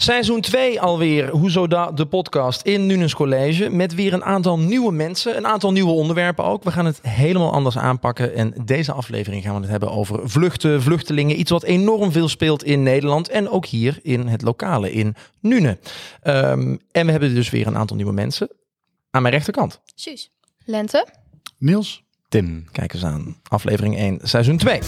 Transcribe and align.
Seizoen 0.00 0.40
2 0.40 0.80
alweer, 0.80 1.30
Hoezo 1.30 1.66
da, 1.66 1.90
de 1.90 2.06
podcast 2.06 2.62
in 2.62 2.86
Nunes 2.86 3.14
College. 3.14 3.70
Met 3.70 3.94
weer 3.94 4.12
een 4.12 4.24
aantal 4.24 4.58
nieuwe 4.58 4.92
mensen, 4.92 5.36
een 5.36 5.46
aantal 5.46 5.72
nieuwe 5.72 5.90
onderwerpen 5.90 6.44
ook. 6.44 6.64
We 6.64 6.70
gaan 6.70 6.86
het 6.86 7.00
helemaal 7.02 7.52
anders 7.52 7.78
aanpakken. 7.78 8.34
En 8.34 8.54
deze 8.64 8.92
aflevering 8.92 9.42
gaan 9.42 9.54
we 9.54 9.60
het 9.60 9.70
hebben 9.70 9.90
over 9.90 10.28
vluchten, 10.28 10.82
vluchtelingen. 10.82 11.40
Iets 11.40 11.50
wat 11.50 11.62
enorm 11.62 12.12
veel 12.12 12.28
speelt 12.28 12.64
in 12.64 12.82
Nederland. 12.82 13.28
En 13.28 13.48
ook 13.48 13.66
hier 13.66 13.98
in 14.02 14.26
het 14.26 14.42
lokale, 14.42 14.92
in 14.92 15.14
Nune. 15.40 15.78
Ehm, 16.22 16.76
en 16.92 17.06
we 17.06 17.10
hebben 17.10 17.34
dus 17.34 17.50
weer 17.50 17.66
een 17.66 17.76
aantal 17.76 17.96
nieuwe 17.96 18.12
mensen. 18.12 18.48
Aan 19.10 19.22
mijn 19.22 19.34
rechterkant. 19.34 19.80
Suus. 19.94 20.30
Lente. 20.64 21.06
Niels? 21.58 22.02
Tim. 22.28 22.64
Kijk 22.72 22.92
eens 22.92 23.04
aan. 23.04 23.36
Aflevering 23.48 23.96
1, 23.96 24.18
seizoen 24.22 24.56
2. 24.56 24.80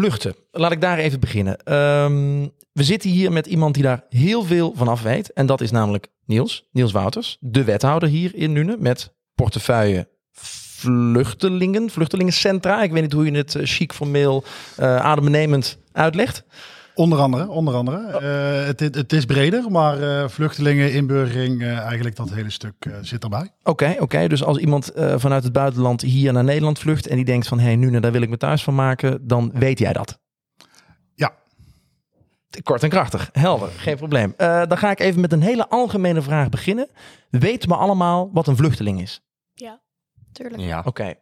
Vluchten. 0.00 0.34
Laat 0.50 0.72
ik 0.72 0.80
daar 0.80 0.98
even 0.98 1.20
beginnen. 1.20 1.56
Ehm, 1.56 2.46
we 2.72 2.82
zitten 2.82 3.10
hier 3.10 3.32
met 3.32 3.46
iemand 3.46 3.74
die 3.74 3.82
daar 3.82 4.04
heel 4.08 4.42
veel 4.42 4.72
van 4.76 4.88
af 4.88 5.02
weet. 5.02 5.32
En 5.32 5.46
dat 5.46 5.60
is 5.60 5.70
namelijk 5.70 6.06
Niels. 6.26 6.68
Niels 6.72 6.92
Wouters. 6.92 7.36
De 7.40 7.64
wethouder 7.64 8.08
hier 8.08 8.34
in 8.34 8.52
Nune. 8.52 8.76
Met 8.78 9.14
portefeuille 9.34 10.08
vluchtelingen. 10.32 11.90
Vluchtelingencentra. 11.90 12.82
Ik 12.82 12.92
weet 12.92 13.02
niet 13.02 13.12
hoe 13.12 13.24
je 13.24 13.36
het 13.36 13.54
eh, 13.54 13.62
chic 13.64 13.92
formeel 13.92 14.44
uh, 14.78 14.96
adembenemend 14.96 15.78
uitlegt. 15.92 16.44
Onder 17.00 17.18
andere, 17.18 17.48
onder 17.48 17.74
andere. 17.74 17.98
Uh, 17.98 18.66
het, 18.66 18.80
het, 18.80 19.12
is 19.12 19.24
breder, 19.24 19.70
maar 19.70 20.00
uh, 20.00 20.28
vluchtelingen, 20.28 20.92
inburgering, 20.92 21.60
uh, 21.60 21.78
eigenlijk 21.78 22.16
dat 22.16 22.30
hele 22.30 22.50
stuk 22.50 22.74
zit 23.00 23.22
erbij. 23.22 23.40
Oké, 23.40 23.70
okay, 23.70 23.92
oké. 23.92 24.02
Okay. 24.02 24.28
Dus 24.28 24.44
als 24.44 24.58
iemand 24.58 24.92
vanuit 24.94 25.44
het 25.44 25.52
buitenland 25.52 26.00
hier 26.00 26.32
naar 26.32 26.44
Nederland 26.44 26.78
vlucht 26.78 27.06
en 27.06 27.16
die 27.16 27.24
denkt 27.24 27.48
van, 27.48 27.58
hé, 27.58 27.64
hey, 27.64 27.76
nu 27.76 28.00
daar 28.00 28.12
wil 28.12 28.22
ik 28.22 28.28
me 28.28 28.36
thuis 28.36 28.62
van 28.62 28.74
maken, 28.74 29.26
dan 29.26 29.50
weet 29.54 29.78
jij 29.78 29.92
dat. 29.92 30.18
Ja. 31.14 31.32
Kort 32.62 32.82
en 32.82 32.88
krachtig, 32.88 33.28
helder, 33.32 33.68
geen 33.68 33.96
probleem. 33.96 34.34
dan 34.36 34.78
ga 34.78 34.90
ik 34.90 35.00
even 35.00 35.20
met 35.20 35.32
een 35.32 35.42
hele 35.42 35.68
algemene 35.68 36.22
vraag 36.22 36.48
beginnen. 36.48 36.88
Weten 37.30 37.68
we 37.68 37.74
allemaal 37.74 38.30
wat 38.32 38.46
een 38.46 38.56
vluchteling 38.56 39.00
is? 39.00 39.22
Ja. 39.54 39.80
Tuurlijk. 40.32 40.62
Ja. 40.62 40.78
Oké, 40.78 40.88
okay. 40.88 41.20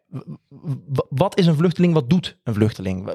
wat 1.08 1.38
is 1.38 1.46
een 1.46 1.54
vluchteling? 1.54 1.94
Wat 1.94 2.10
doet 2.10 2.38
een 2.44 2.54
vluchteling? 2.54 3.12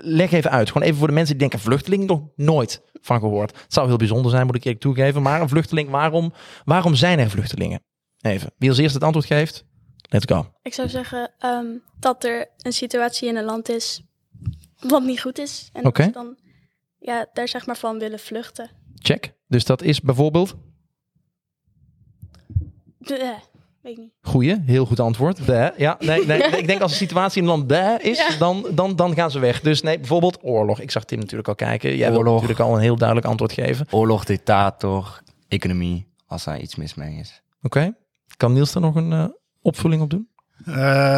Leg 0.00 0.32
even 0.32 0.50
uit. 0.50 0.70
Gewoon 0.70 0.86
even 0.86 0.98
voor 0.98 1.08
de 1.08 1.14
mensen 1.14 1.38
die 1.38 1.48
denken: 1.48 1.68
vluchteling 1.68 2.06
nog 2.06 2.22
nooit 2.36 2.82
van 2.92 3.20
gehoord. 3.20 3.60
Het 3.62 3.72
zou 3.72 3.86
heel 3.86 3.96
bijzonder 3.96 4.30
zijn, 4.30 4.46
moet 4.46 4.54
ik 4.54 4.64
eerlijk 4.64 4.82
toegeven. 4.82 5.22
Maar 5.22 5.40
een 5.40 5.48
vluchteling, 5.48 5.90
waarom, 5.90 6.32
waarom 6.64 6.94
zijn 6.94 7.18
er 7.18 7.30
vluchtelingen? 7.30 7.82
Even. 8.20 8.52
Wie 8.58 8.68
als 8.68 8.78
eerste 8.78 8.94
het 8.94 9.04
antwoord 9.04 9.26
geeft, 9.26 9.64
let's 10.08 10.32
go. 10.32 10.52
Ik 10.62 10.74
zou 10.74 10.88
zeggen 10.88 11.32
um, 11.44 11.82
dat 11.98 12.24
er 12.24 12.48
een 12.56 12.72
situatie 12.72 13.28
in 13.28 13.36
een 13.36 13.44
land 13.44 13.68
is 13.68 14.02
wat 14.80 15.02
niet 15.02 15.20
goed 15.20 15.38
is. 15.38 15.70
En 15.72 15.86
okay. 15.86 16.10
dat 16.10 16.14
ze 16.14 16.20
dan 16.20 16.36
ja, 16.98 17.26
daar 17.32 17.48
zeg 17.48 17.66
maar 17.66 17.76
van 17.76 17.98
willen 17.98 18.18
vluchten. 18.18 18.70
Check. 18.94 19.32
Dus 19.46 19.64
dat 19.64 19.82
is 19.82 20.00
bijvoorbeeld. 20.00 20.56
De, 22.98 23.34
Weet 23.82 23.92
ik 23.92 23.98
niet. 23.98 24.12
Goeie, 24.22 24.60
heel 24.64 24.86
goed 24.86 25.00
antwoord. 25.00 25.46
De, 25.46 25.72
ja, 25.76 25.96
nee, 25.98 26.26
nee, 26.26 26.42
ik 26.62 26.66
denk 26.66 26.80
als 26.80 26.90
de 26.90 26.96
situatie 26.96 27.42
in 27.42 27.48
een 27.48 27.54
land 27.54 27.68
de 27.68 27.98
is, 28.02 28.18
ja. 28.18 28.36
dan, 28.38 28.66
dan, 28.70 28.96
dan 28.96 29.14
gaan 29.14 29.30
ze 29.30 29.38
weg. 29.38 29.60
Dus 29.60 29.82
nee, 29.82 29.98
bijvoorbeeld 29.98 30.38
oorlog. 30.42 30.80
Ik 30.80 30.90
zag 30.90 31.04
Tim 31.04 31.18
natuurlijk 31.18 31.48
al 31.48 31.54
kijken. 31.54 31.96
Jij 31.96 32.10
wil 32.10 32.22
natuurlijk 32.22 32.60
al 32.60 32.74
een 32.74 32.80
heel 32.80 32.96
duidelijk 32.96 33.26
antwoord 33.26 33.52
geven. 33.52 33.86
Oorlog, 33.90 34.24
dictator, 34.24 35.22
economie, 35.48 36.06
als 36.26 36.44
daar 36.44 36.60
iets 36.60 36.76
mis 36.76 36.94
mee 36.94 37.18
is. 37.18 37.42
Oké. 37.62 37.66
Okay. 37.66 37.94
Kan 38.36 38.52
Niels 38.52 38.74
er 38.74 38.80
nog 38.80 38.94
een 38.94 39.12
uh, 39.12 39.24
opvulling 39.60 40.02
op 40.02 40.10
doen? 40.10 40.28
Uh, 40.68 40.74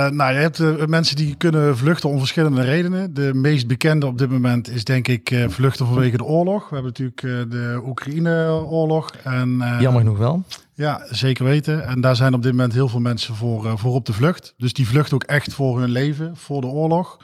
nou, 0.09 0.33
je 0.33 0.39
hebt 0.39 0.59
uh, 0.59 0.87
mensen 0.87 1.17
die 1.17 1.35
kunnen 1.35 1.77
vluchten 1.77 2.09
om 2.09 2.19
verschillende 2.19 2.62
redenen. 2.62 3.15
De 3.15 3.35
meest 3.35 3.67
bekende 3.67 4.07
op 4.07 4.19
dit 4.19 4.31
moment 4.31 4.69
is 4.69 4.84
denk 4.84 5.09
ik 5.09 5.31
uh, 5.31 5.49
vluchten 5.49 5.87
vanwege 5.87 6.17
de 6.17 6.25
oorlog. 6.25 6.69
We 6.69 6.75
hebben 6.75 6.93
natuurlijk 6.99 7.51
de 7.51 7.83
Oekraïne-oorlog. 7.87 9.11
En, 9.25 9.62
Jammer 9.81 10.01
genoeg 10.01 10.19
wel. 10.19 10.43
Ja, 10.75 11.06
zeker 11.11 11.44
weten. 11.44 11.87
En 11.87 12.00
daar 12.00 12.16
zijn 12.16 12.34
op 12.34 12.43
dit 12.43 12.53
moment 12.53 12.72
heel 12.72 12.89
veel 12.89 13.00
mensen 13.00 13.34
voor, 13.34 13.78
voor 13.78 13.94
op 13.94 14.06
de 14.06 14.12
vlucht. 14.12 14.55
Dus 14.56 14.72
die 14.72 14.89
vluchten 14.89 15.15
ook 15.15 15.25
echt 15.25 15.55
voor 15.55 15.81
hun 15.81 15.91
leven, 15.91 16.37
voor 16.37 16.61
de 16.61 16.66
oorlog. 16.66 17.19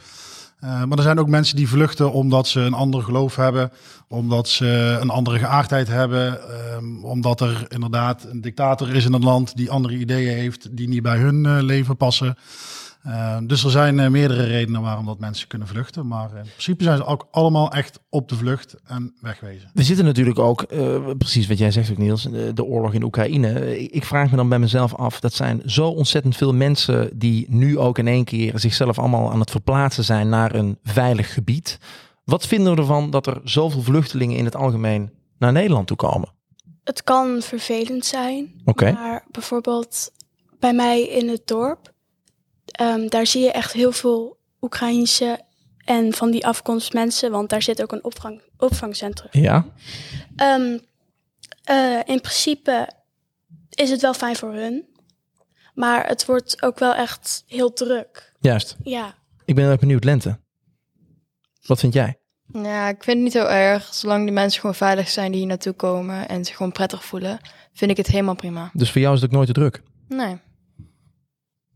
Uh, 0.65 0.85
maar 0.85 0.99
er 0.99 1.05
zijn 1.05 1.19
ook 1.19 1.29
mensen 1.29 1.57
die 1.57 1.69
vluchten 1.69 2.13
omdat 2.13 2.49
ze 2.49 2.61
een 2.61 2.75
ander 2.75 3.03
geloof 3.03 3.37
hebben, 3.37 3.73
omdat 4.09 4.49
ze 4.49 4.99
een 5.01 5.11
andere 5.11 5.39
geaardheid 5.39 5.89
hebben, 5.89 6.41
um, 6.75 7.05
omdat 7.05 7.41
er 7.41 7.67
inderdaad 7.69 8.25
een 8.25 8.41
dictator 8.41 8.95
is 8.95 9.05
in 9.05 9.13
het 9.13 9.25
land 9.25 9.57
die 9.57 9.71
andere 9.71 9.99
ideeën 9.99 10.37
heeft 10.37 10.77
die 10.77 10.89
niet 10.89 11.03
bij 11.03 11.19
hun 11.19 11.45
uh, 11.45 11.59
leven 11.61 11.97
passen. 11.97 12.37
Uh, 13.09 13.39
dus 13.43 13.65
er 13.65 13.71
zijn 13.71 13.99
uh, 13.99 14.09
meerdere 14.09 14.45
redenen 14.45 14.83
waarom 14.83 15.07
dat 15.07 15.19
mensen 15.19 15.49
kunnen 15.49 15.69
vluchten. 15.69 16.07
Maar 16.07 16.37
in 16.37 16.43
principe 16.43 16.85
zijn 16.85 16.97
ze 16.97 17.05
ook 17.05 17.29
allemaal 17.31 17.71
echt 17.73 18.01
op 18.09 18.29
de 18.29 18.35
vlucht 18.35 18.77
en 18.85 19.15
wegwezen. 19.21 19.71
We 19.75 19.83
zitten 19.83 20.05
natuurlijk 20.05 20.39
ook, 20.39 20.73
uh, 20.73 21.11
precies 21.19 21.47
wat 21.47 21.59
jij 21.59 21.71
zegt 21.71 21.91
ook 21.91 21.99
Niels, 21.99 22.23
de, 22.23 22.53
de 22.53 22.65
oorlog 22.65 22.95
in 22.95 23.03
Oekraïne. 23.03 23.81
Ik, 23.91 24.05
vraag 24.05 24.31
me 24.31 24.37
dan 24.37 24.49
bij 24.49 24.59
mezelf 24.59 24.95
af, 24.95 25.21
dat 25.21 25.33
zijn 25.33 25.63
zo 25.65 25.89
ontzettend 25.89 26.37
veel 26.37 26.55
mensen 26.55 27.19
die 27.19 27.47
nu 27.49 27.79
ook 27.79 27.99
in 27.99 28.07
één 28.07 28.25
keer 28.25 28.59
zichzelf 28.59 28.99
allemaal 28.99 29.33
aan 29.33 29.41
het 29.41 29.51
verplaatsen 29.51 30.05
zijn 30.05 30.29
naar 30.29 30.55
een 30.55 30.79
veilig 30.83 31.35
gebied. 31.35 31.79
Wat 32.25 32.47
vinden 32.47 32.75
we 32.75 32.81
ervan 32.81 33.11
dat 33.11 33.27
er 33.27 33.41
zoveel 33.45 33.83
vluchtelingen 33.83 34.37
in 34.37 34.45
het 34.45 34.57
algemeen 34.57 35.11
naar 35.39 35.53
Nederland 35.53 35.87
toe 35.87 35.97
komen? 35.97 36.29
Het 36.85 37.05
kan 37.05 37.43
vervelend 37.43 38.05
zijn, 38.05 38.61
okay. 38.65 38.93
maar 38.93 39.25
bijvoorbeeld 39.31 40.13
bij 40.59 40.73
mij 40.73 41.03
in 41.03 41.29
het 41.29 41.47
dorp 41.47 41.97
Um, 42.81 43.09
daar 43.09 43.27
zie 43.27 43.43
je 43.43 43.53
echt 43.53 43.73
heel 43.73 43.93
veel 43.93 44.39
Oekraïense 44.61 45.41
en 45.85 46.13
van 46.13 46.31
die 46.31 46.47
afkomst 46.47 46.93
mensen, 46.93 47.31
want 47.31 47.51
daar 47.51 47.63
zit 47.63 47.83
ook 47.83 47.93
een 47.93 48.05
opvang, 48.05 48.43
opvangcentrum. 48.57 49.43
Ja. 49.43 49.65
Um, 50.37 50.81
uh, 51.71 52.01
in 52.05 52.21
principe 52.21 52.89
is 53.71 53.91
het 53.91 54.01
wel 54.01 54.15
fijn 54.15 54.37
voor 54.37 54.53
hun, 54.53 54.85
maar 55.75 56.07
het 56.07 56.25
wordt 56.25 56.63
ook 56.63 56.79
wel 56.79 56.95
echt 56.95 57.45
heel 57.47 57.73
druk. 57.73 58.33
Juist. 58.41 58.77
Ja. 58.83 59.15
Ik 59.45 59.55
ben 59.55 59.73
ook 59.73 59.81
benieuwd, 59.81 60.05
Lente. 60.05 60.39
Wat 61.67 61.81
vind 61.81 61.93
jij? 61.93 62.19
Ja, 62.53 62.89
ik 62.89 63.05
vind 63.05 63.17
het 63.17 63.25
niet 63.25 63.33
heel 63.33 63.51
erg. 63.51 63.95
Zolang 63.95 64.25
die 64.25 64.33
mensen 64.33 64.61
gewoon 64.61 64.75
veilig 64.75 65.09
zijn 65.09 65.31
die 65.31 65.41
hier 65.41 65.49
naartoe 65.49 65.73
komen 65.73 66.29
en 66.29 66.45
zich 66.45 66.57
gewoon 66.57 66.73
prettig 66.73 67.05
voelen, 67.05 67.39
vind 67.73 67.91
ik 67.91 67.97
het 67.97 68.07
helemaal 68.07 68.35
prima. 68.35 68.71
Dus 68.73 68.91
voor 68.91 69.01
jou 69.01 69.15
is 69.15 69.21
het 69.21 69.31
ook 69.31 69.37
nooit 69.37 69.47
te 69.47 69.53
druk? 69.53 69.83
Nee. 70.09 70.39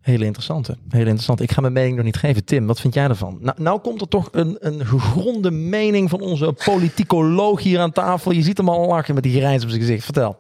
Hele 0.03 0.25
interessante. 0.25 0.77
Hele 0.89 1.05
interessant. 1.05 1.41
Ik 1.41 1.53
ga 1.53 1.61
mijn 1.61 1.73
mening 1.73 1.97
nog 1.97 2.05
niet 2.05 2.17
geven. 2.17 2.45
Tim, 2.45 2.67
wat 2.67 2.81
vind 2.81 2.95
jij 2.95 3.09
ervan? 3.09 3.39
Nou, 3.41 3.63
nou 3.63 3.81
komt 3.81 4.01
er 4.01 4.09
toch 4.09 4.29
een, 4.33 4.57
een 4.61 4.87
gegronde 4.87 5.51
mening 5.51 6.11
van 6.11 6.21
onze 6.21 6.55
politicoloog 6.65 7.63
hier 7.63 7.81
aan 7.81 7.93
tafel. 7.93 8.33
Je 8.33 8.43
ziet 8.43 8.57
hem 8.57 8.69
al 8.69 8.87
lachen 8.87 9.15
met 9.15 9.23
die 9.23 9.37
grijns 9.39 9.63
op 9.63 9.69
zijn 9.69 9.81
gezicht. 9.81 10.05
Vertel. 10.05 10.37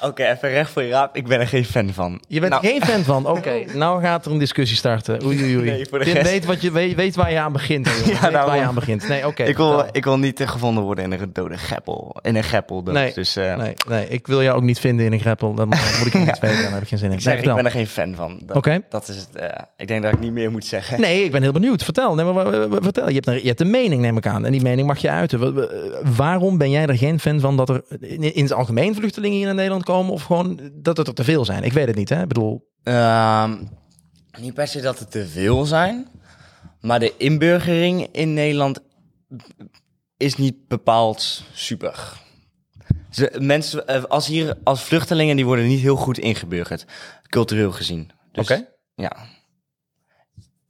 Oké, 0.00 0.06
okay, 0.06 0.32
even 0.32 0.48
recht 0.48 0.70
voor 0.70 0.82
je 0.82 0.90
raap. 0.90 1.16
Ik 1.16 1.26
ben 1.26 1.40
er 1.40 1.46
geen 1.46 1.64
fan 1.64 1.92
van. 1.92 2.20
Je 2.28 2.40
bent 2.40 2.52
nou. 2.52 2.66
er 2.66 2.70
geen 2.70 2.82
fan 2.82 3.02
van? 3.02 3.26
Oké, 3.30 3.38
okay. 3.38 3.66
nou 3.74 4.02
gaat 4.02 4.26
er 4.26 4.32
een 4.32 4.38
discussie 4.38 4.76
starten. 4.76 5.24
Oei, 5.24 5.42
oei, 5.42 5.56
oei. 5.56 5.70
Nee, 5.70 5.84
Tim 5.84 6.22
weet, 6.22 6.44
wat 6.44 6.60
je, 6.60 6.70
weet, 6.70 6.94
weet 6.94 7.16
waar 7.16 7.30
je 7.30 7.38
aan 7.38 7.52
begint. 7.52 7.86
Hè, 7.90 7.92
ja, 7.92 8.20
weet 8.20 8.32
waar 8.32 8.56
je 8.56 8.62
aan 8.62 8.74
begint. 8.74 9.08
Nee, 9.08 9.18
oké. 9.18 9.28
Okay, 9.28 9.46
ik, 9.46 9.56
wil, 9.56 9.84
ik 9.92 10.04
wil 10.04 10.18
niet 10.18 10.42
gevonden 10.44 10.84
worden 10.84 11.04
in 11.04 11.20
een 11.20 11.30
dode 11.32 11.56
greppel. 11.56 12.16
In 12.22 12.36
een 12.36 12.42
greppel. 12.42 12.84
Dus, 12.84 12.94
nee, 12.94 13.12
dus, 13.14 13.36
uh... 13.36 13.56
nee, 13.56 13.74
nee, 13.88 14.08
ik 14.08 14.26
wil 14.26 14.42
jou 14.42 14.56
ook 14.56 14.62
niet 14.62 14.78
vinden 14.78 15.06
in 15.06 15.12
een 15.12 15.20
greppel. 15.20 15.54
Dan 15.54 15.68
moet 15.68 16.06
ik 16.06 16.14
niet 16.26 16.38
weten. 16.38 16.62
Daar 16.62 16.72
heb 16.72 16.82
ik 16.82 16.88
geen 16.88 16.98
zin 16.98 17.10
in. 17.10 17.16
Ik, 17.16 17.20
zeg, 17.20 17.34
nee, 17.34 17.48
ik 17.48 17.54
ben 17.54 17.64
er 17.64 17.70
geen 17.70 17.86
fan 17.86 18.14
van. 18.14 18.40
Oké. 18.42 18.56
Okay. 18.56 18.82
Dat 18.88 19.08
is 19.08 19.16
het. 19.16 19.28
Uh, 19.36 19.48
ik 19.76 19.88
denk 19.88 20.02
dat 20.02 20.12
ik 20.12 20.20
niet 20.20 20.32
meer 20.32 20.50
moet 20.50 20.64
zeggen. 20.64 21.00
Nee, 21.00 21.24
ik 21.24 21.30
ben 21.30 21.42
heel 21.42 21.52
benieuwd. 21.52 21.84
Vertel. 21.84 22.14
Nee, 22.14 22.24
maar, 22.24 22.46
vertel. 22.82 23.08
Je 23.08 23.14
hebt, 23.14 23.26
een, 23.26 23.40
je 23.42 23.48
hebt 23.48 23.60
een 23.60 23.70
mening, 23.70 24.00
neem 24.00 24.16
ik 24.16 24.26
aan. 24.26 24.44
En 24.44 24.52
die 24.52 24.62
mening 24.62 24.86
mag 24.86 24.98
je 24.98 25.10
uiten. 25.10 25.68
Waarom 26.16 26.58
ben 26.58 26.70
jij 26.70 26.86
er 26.86 26.96
geen 26.96 27.20
fan 27.20 27.40
van 27.40 27.56
dat 27.56 27.68
er 27.68 27.82
in, 28.00 28.34
in 28.34 28.42
het 28.42 28.52
algemeen 28.52 28.94
vluchtelingen 28.94 29.36
hier 29.36 29.46
naar 29.46 29.54
Nederland 29.54 29.84
komen? 29.86 30.12
Of 30.12 30.22
gewoon 30.22 30.70
dat 30.72 30.96
het 30.96 31.08
er 31.08 31.14
te 31.14 31.24
veel 31.24 31.44
zijn? 31.44 31.62
Ik 31.62 31.72
weet 31.72 31.86
het 31.86 31.96
niet, 31.96 32.08
hè? 32.08 32.22
Ik 32.22 32.28
bedoel... 32.28 32.68
Uh, 32.84 33.52
niet 34.38 34.54
per 34.54 34.68
se 34.68 34.80
dat 34.80 34.98
het 34.98 35.10
te 35.10 35.26
veel 35.26 35.64
zijn. 35.64 36.08
Maar 36.80 36.98
de 36.98 37.14
inburgering 37.16 38.08
in 38.12 38.34
Nederland 38.34 38.80
is 40.16 40.36
niet 40.36 40.68
bepaald 40.68 41.42
super. 41.52 42.24
Ze, 43.10 43.36
mensen, 43.38 43.86
eh, 43.86 44.02
als 44.02 44.26
hier 44.26 44.56
als 44.64 44.82
vluchtelingen, 44.82 45.36
die 45.36 45.44
worden 45.44 45.66
niet 45.66 45.80
heel 45.80 45.96
goed 45.96 46.18
ingeburgerd. 46.18 46.86
Cultureel 47.28 47.72
gezien. 47.72 48.10
Dus, 48.32 48.44
Oké. 48.44 48.52
Okay. 48.52 48.68
Ja. 48.94 49.16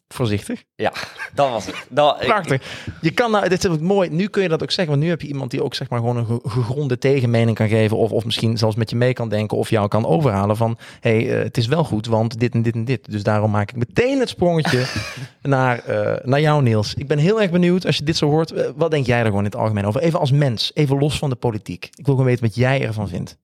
Voorzichtig. 0.08 0.64
Ja, 0.76 0.92
dat 1.34 1.50
was 1.50 1.66
het. 1.66 1.86
Dat, 1.90 2.18
Prachtig. 2.18 2.62
Je 3.00 3.10
kan 3.10 3.30
nou, 3.30 3.48
dit 3.48 3.64
is 3.64 3.70
ook 3.70 3.80
mooi. 3.80 4.10
Nu 4.10 4.26
kun 4.26 4.42
je 4.42 4.48
dat 4.48 4.62
ook 4.62 4.70
zeggen, 4.70 4.92
want 4.94 5.04
nu 5.04 5.10
heb 5.10 5.20
je 5.20 5.28
iemand 5.28 5.50
die 5.50 5.62
ook 5.62 5.74
zeg 5.74 5.88
maar 5.88 5.98
gewoon 5.98 6.16
een 6.16 6.40
gegronde 6.42 6.98
tegenmening 6.98 7.56
kan 7.56 7.68
geven, 7.68 7.96
of, 7.96 8.10
of 8.10 8.24
misschien 8.24 8.58
zelfs 8.58 8.76
met 8.76 8.90
je 8.90 8.96
mee 8.96 9.12
kan 9.12 9.28
denken, 9.28 9.56
of 9.56 9.70
jou 9.70 9.88
kan 9.88 10.06
overhalen 10.06 10.56
van, 10.56 10.78
hé, 11.00 11.10
hey, 11.10 11.38
uh, 11.38 11.42
het 11.42 11.56
is 11.56 11.66
wel 11.66 11.84
goed, 11.84 12.06
want 12.06 12.40
dit 12.40 12.54
en 12.54 12.62
dit 12.62 12.74
en 12.74 12.84
dit. 12.84 13.10
Dus 13.10 13.22
daarom 13.22 13.50
maak 13.50 13.70
ik 13.70 13.76
meteen 13.76 14.18
het 14.18 14.28
sprongetje 14.28 14.84
naar, 15.42 15.82
uh, 15.88 16.16
naar 16.22 16.40
jou, 16.40 16.62
Niels. 16.62 16.94
Ik 16.94 17.06
ben 17.06 17.18
heel 17.18 17.40
erg 17.40 17.50
benieuwd 17.50 17.86
als 17.86 17.96
je 17.96 18.04
dit 18.04 18.16
zo 18.16 18.28
hoort. 18.28 18.52
Uh, 18.52 18.68
wat 18.76 18.90
denk 18.90 19.06
jij 19.06 19.18
er 19.18 19.24
gewoon 19.24 19.38
in 19.44 19.50
het 19.50 19.56
algemeen 19.56 19.86
over? 19.86 20.00
Even 20.00 20.18
als 20.20 20.30
mens, 20.30 20.70
even 20.74 20.98
los 20.98 21.18
van 21.18 21.30
de 21.30 21.36
politiek. 21.36 21.84
Ik 21.84 22.04
wil 22.04 22.14
gewoon 22.14 22.24
weten 22.24 22.44
wat 22.44 22.54
jij 22.54 22.82
ervan 22.82 23.08
vindt. 23.08 23.36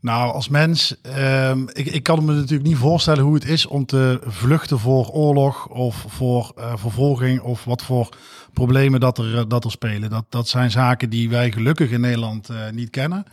Nou, 0.00 0.32
als 0.32 0.48
mens, 0.48 1.00
ehm, 1.02 1.62
ik, 1.72 1.86
ik 1.86 2.02
kan 2.02 2.24
me 2.24 2.32
natuurlijk 2.32 2.68
niet 2.68 2.76
voorstellen 2.76 3.24
hoe 3.24 3.34
het 3.34 3.44
is 3.44 3.66
om 3.66 3.86
te 3.86 4.20
vluchten 4.24 4.78
voor 4.78 5.08
oorlog 5.08 5.68
of 5.68 6.04
voor 6.08 6.52
eh, 6.56 6.72
vervolging 6.76 7.40
of 7.40 7.64
wat 7.64 7.82
voor 7.82 8.08
problemen 8.52 9.00
dat 9.00 9.18
er, 9.18 9.48
dat 9.48 9.64
er 9.64 9.70
spelen. 9.70 10.10
Dat, 10.10 10.24
dat 10.28 10.48
zijn 10.48 10.70
zaken 10.70 11.10
die 11.10 11.30
wij 11.30 11.52
gelukkig 11.52 11.90
in 11.90 12.00
Nederland 12.00 12.48
eh, 12.48 12.56
niet 12.72 12.90
kennen. 12.90 13.24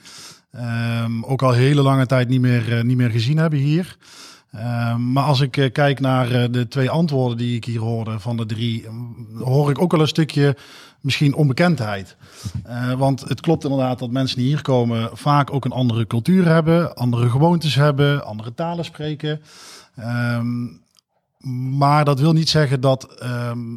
Ehm, 0.52 1.24
ook 1.24 1.42
al 1.42 1.52
hele 1.52 1.82
lange 1.82 2.06
tijd 2.06 2.30
niet 2.30 2.42
meer, 2.42 2.78
eh, 2.78 2.84
niet 2.84 2.98
meer 2.98 3.10
gezien 3.10 3.38
hebben 3.38 3.60
hier. 3.60 3.98
Ehm, 4.52 5.12
maar 5.12 5.24
als 5.24 5.42
ik 5.42 5.70
kijk 5.74 6.00
naar 6.00 6.52
de 6.52 6.68
twee 6.68 6.90
antwoorden 6.90 7.38
die 7.38 7.56
ik 7.56 7.66
hier 7.66 7.80
hoorde 7.80 8.20
van 8.20 8.38
de 8.38 8.46
drie, 8.46 8.86
mm, 8.90 9.28
hoor 9.38 9.70
ik 9.70 9.82
ook 9.82 9.92
wel 9.92 10.02
een 10.02 10.08
stukje 10.08 10.56
misschien 11.04 11.36
onbekendheid. 11.36 12.16
Eh, 12.64 12.92
want 12.92 13.22
het 13.22 13.42
klopt 13.42 13.64
inderdaad 13.64 14.00
dat 14.00 14.12
mensen 14.12 14.38
die 14.38 14.48
hier 14.48 14.62
komen 14.62 15.10
vaak 15.14 15.54
ook 15.54 15.66
een 15.66 15.72
andere 15.72 16.08
cultuur 16.08 16.46
hebben, 16.46 16.96
andere 16.96 17.30
gewoontes 17.30 17.76
hebben, 17.76 18.26
andere 18.26 18.54
talen 18.54 18.86
spreken. 18.86 19.42
Ehm, 19.96 20.68
maar 21.78 22.06
dat 22.06 22.20
wil 22.20 22.34
niet 22.34 22.50
zeggen 22.50 22.82
dat 22.82 23.04
ehm, 23.20 23.74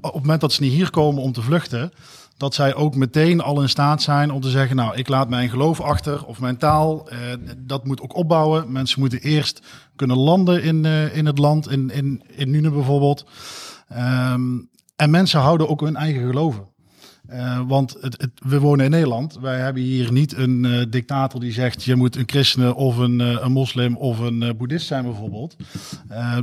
op 0.00 0.12
het 0.12 0.22
moment 0.22 0.40
dat 0.40 0.52
ze 0.52 0.62
niet 0.62 0.72
hier 0.72 0.90
komen 0.90 1.22
om 1.22 1.32
te 1.32 1.42
vluchten, 1.42 1.92
dat 2.36 2.54
zij 2.54 2.74
ook 2.74 2.94
meteen 2.94 3.40
al 3.40 3.62
in 3.62 3.68
staat 3.68 4.02
zijn 4.02 4.30
om 4.30 4.40
te 4.40 4.50
zeggen, 4.50 4.76
nou, 4.76 4.96
ik 4.96 5.08
laat 5.08 5.28
mijn 5.28 5.48
geloof 5.50 5.80
achter 5.80 6.24
of 6.24 6.40
mijn 6.40 6.56
taal. 6.56 7.08
eh, 7.08 7.18
dat 7.58 7.84
moet 7.84 8.00
ook 8.00 8.16
opbouwen. 8.16 8.72
Mensen 8.72 9.00
moeten 9.00 9.20
eerst 9.20 9.62
kunnen 9.96 10.16
landen 10.16 10.62
in, 10.62 10.84
eh, 10.84 11.16
in 11.16 11.26
het 11.26 11.38
land, 11.38 11.70
in, 11.70 11.90
in, 11.90 12.22
in 12.26 12.50
Nune 12.50 12.70
bijvoorbeeld. 12.70 13.24
Ehm, 13.88 14.58
en 15.00 15.10
mensen 15.10 15.40
houden 15.40 15.68
ook 15.68 15.80
hun 15.80 15.96
eigen 15.96 16.26
geloven. 16.26 16.68
Eh, 17.26 17.60
want 17.66 17.96
het, 18.00 18.20
het, 18.20 18.30
we 18.34 18.60
wonen 18.60 18.84
in 18.84 18.90
Nederland. 18.90 19.38
Wij 19.40 19.58
hebben 19.58 19.82
hier 19.82 20.12
niet 20.12 20.36
een 20.36 20.64
eh, 20.64 20.86
dictator 20.90 21.40
die 21.40 21.52
zegt: 21.52 21.84
je 21.84 21.96
moet 21.96 22.16
een 22.16 22.28
christen 22.28 22.74
of 22.74 22.96
een, 22.96 23.20
eh, 23.20 23.38
een 23.40 23.52
moslim 23.52 23.96
of 23.96 24.18
een 24.18 24.54
boeddhist 24.56 24.86
zijn, 24.86 25.04
bijvoorbeeld. 25.04 25.56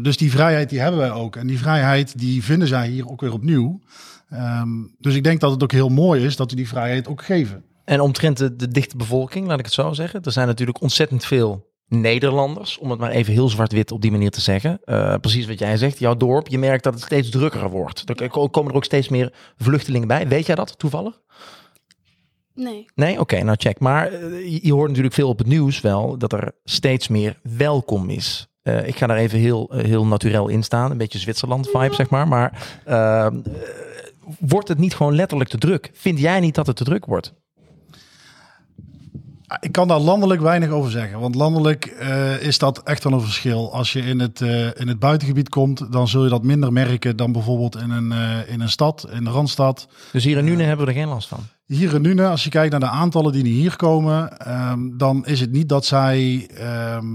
Dus 0.01 0.17
die 0.17 0.31
vrijheid 0.31 0.69
die 0.69 0.79
hebben 0.79 0.99
wij 0.99 1.11
ook. 1.11 1.35
En 1.35 1.47
die 1.47 1.57
vrijheid 1.57 2.19
die 2.19 2.43
vinden 2.43 2.67
zij 2.67 2.87
hier 2.87 3.09
ook 3.09 3.21
weer 3.21 3.33
opnieuw. 3.33 3.81
Ehm, 4.29 4.69
dus 4.99 5.15
ik 5.15 5.23
denk 5.23 5.39
dat 5.39 5.51
het 5.51 5.63
ook 5.63 5.71
heel 5.71 5.89
mooi 5.89 6.25
is 6.25 6.35
dat 6.35 6.49
we 6.49 6.55
die 6.55 6.67
vrijheid 6.67 7.07
ook 7.07 7.23
geven. 7.23 7.63
En 7.85 8.01
omtrent 8.01 8.37
de, 8.37 8.55
de 8.55 8.67
dichte 8.67 8.97
bevolking, 8.97 9.47
laat 9.47 9.59
ik 9.59 9.65
het 9.65 9.73
zo 9.73 9.93
zeggen. 9.93 10.21
Er 10.23 10.31
zijn 10.31 10.47
natuurlijk 10.47 10.81
ontzettend 10.81 11.25
veel 11.25 11.67
Nederlanders, 11.87 12.77
om 12.77 12.89
het 12.89 12.99
maar 12.99 13.11
even 13.11 13.33
heel 13.33 13.49
zwart-wit 13.49 13.91
op 13.91 14.01
die 14.01 14.11
manier 14.11 14.31
te 14.31 14.41
zeggen. 14.41 14.79
Eh, 14.83 15.15
precies 15.21 15.47
wat 15.47 15.59
jij 15.59 15.77
zegt, 15.77 15.99
jouw 15.99 16.15
dorp, 16.17 16.47
je 16.47 16.57
merkt 16.57 16.83
dat 16.83 16.93
het 16.93 17.03
steeds 17.03 17.29
drukker 17.29 17.69
wordt. 17.69 18.19
Er 18.19 18.29
ko- 18.29 18.49
komen 18.49 18.71
er 18.71 18.77
ook 18.77 18.83
steeds 18.83 19.09
meer 19.09 19.33
vluchtelingen 19.57 20.07
bij. 20.07 20.27
Weet 20.27 20.45
jij 20.45 20.55
dat 20.55 20.79
toevallig? 20.79 21.19
Nee. 22.53 22.85
Nee? 22.95 23.19
Oké, 23.19 23.43
nou 23.43 23.57
check. 23.59 23.79
Maar 23.79 24.11
eh, 24.11 24.63
je, 24.63 24.73
hoort 24.73 24.87
natuurlijk 24.87 25.15
veel 25.15 25.29
op 25.29 25.37
het 25.37 25.47
nieuws 25.47 25.81
wel 25.81 26.17
dat 26.17 26.33
er 26.33 26.51
steeds 26.63 27.07
meer 27.07 27.39
welkom 27.41 28.09
is. 28.09 28.47
Eh, 28.61 28.87
ik 28.87 28.95
ga 28.95 29.07
daar 29.07 29.17
even 29.17 29.39
heel, 29.39 29.71
heel 29.75 30.05
naturel 30.05 30.47
in 30.47 30.63
staan. 30.63 30.91
Een 30.91 30.97
beetje 30.97 31.19
Zwitserland-vibe, 31.19 31.93
zeg 31.95 32.09
maar. 32.09 32.27
Maar 32.27 32.79
eh, 32.85 33.25
eh, 33.25 33.33
wordt 34.39 34.67
het 34.67 34.77
niet 34.77 34.95
gewoon 34.95 35.15
letterlijk 35.15 35.49
te 35.49 35.57
druk? 35.57 35.89
Vind 35.93 36.19
jij 36.19 36.39
niet 36.39 36.55
dat 36.55 36.67
het 36.67 36.75
te 36.75 36.83
druk 36.83 37.05
wordt? 37.05 37.33
Ik 39.59 39.71
kan 39.71 39.87
daar 39.87 39.99
landelijk 39.99 40.41
weinig 40.41 40.69
over 40.69 40.91
zeggen. 40.91 41.19
Want 41.19 41.35
landelijk 41.35 41.85
eh, 41.85 42.41
is 42.41 42.57
dat 42.57 42.83
echt 42.83 43.03
wel 43.03 43.13
een 43.13 43.21
verschil. 43.21 43.73
Als 43.73 43.93
je 43.93 44.01
in 44.01 44.19
het, 44.19 44.41
eh, 44.41 44.65
in 44.65 44.87
het 44.87 44.99
buitengebied 44.99 45.49
komt, 45.49 45.91
dan 45.91 46.07
zul 46.07 46.23
je 46.23 46.29
dat 46.29 46.43
minder 46.43 46.73
merken 46.73 47.15
dan 47.15 47.31
bijvoorbeeld 47.31 47.75
in 47.75 47.89
een, 47.89 48.11
eh, 48.11 48.51
in 48.51 48.61
een 48.61 48.69
stad, 48.69 49.07
in 49.11 49.23
de 49.23 49.29
Randstad. 49.29 49.87
Dus 50.11 50.23
hier 50.23 50.37
in 50.37 50.45
Nune 50.45 50.63
hebben 50.63 50.85
we 50.85 50.91
er 50.91 50.97
geen 50.97 51.07
last 51.07 51.27
van. 51.27 51.39
Hier 51.65 51.93
in 51.93 52.01
Nune, 52.01 52.27
als 52.27 52.43
je 52.43 52.49
kijkt 52.49 52.71
naar 52.71 52.79
de 52.79 52.85
aantallen 52.85 53.31
die 53.31 53.43
hier 53.43 53.75
komen, 53.75 54.37
ehm, 54.37 54.97
dan 54.97 55.25
is 55.25 55.39
het 55.39 55.51
niet 55.51 55.69
dat 55.69 55.85
zij 55.85 56.49
ehm, 56.53 57.05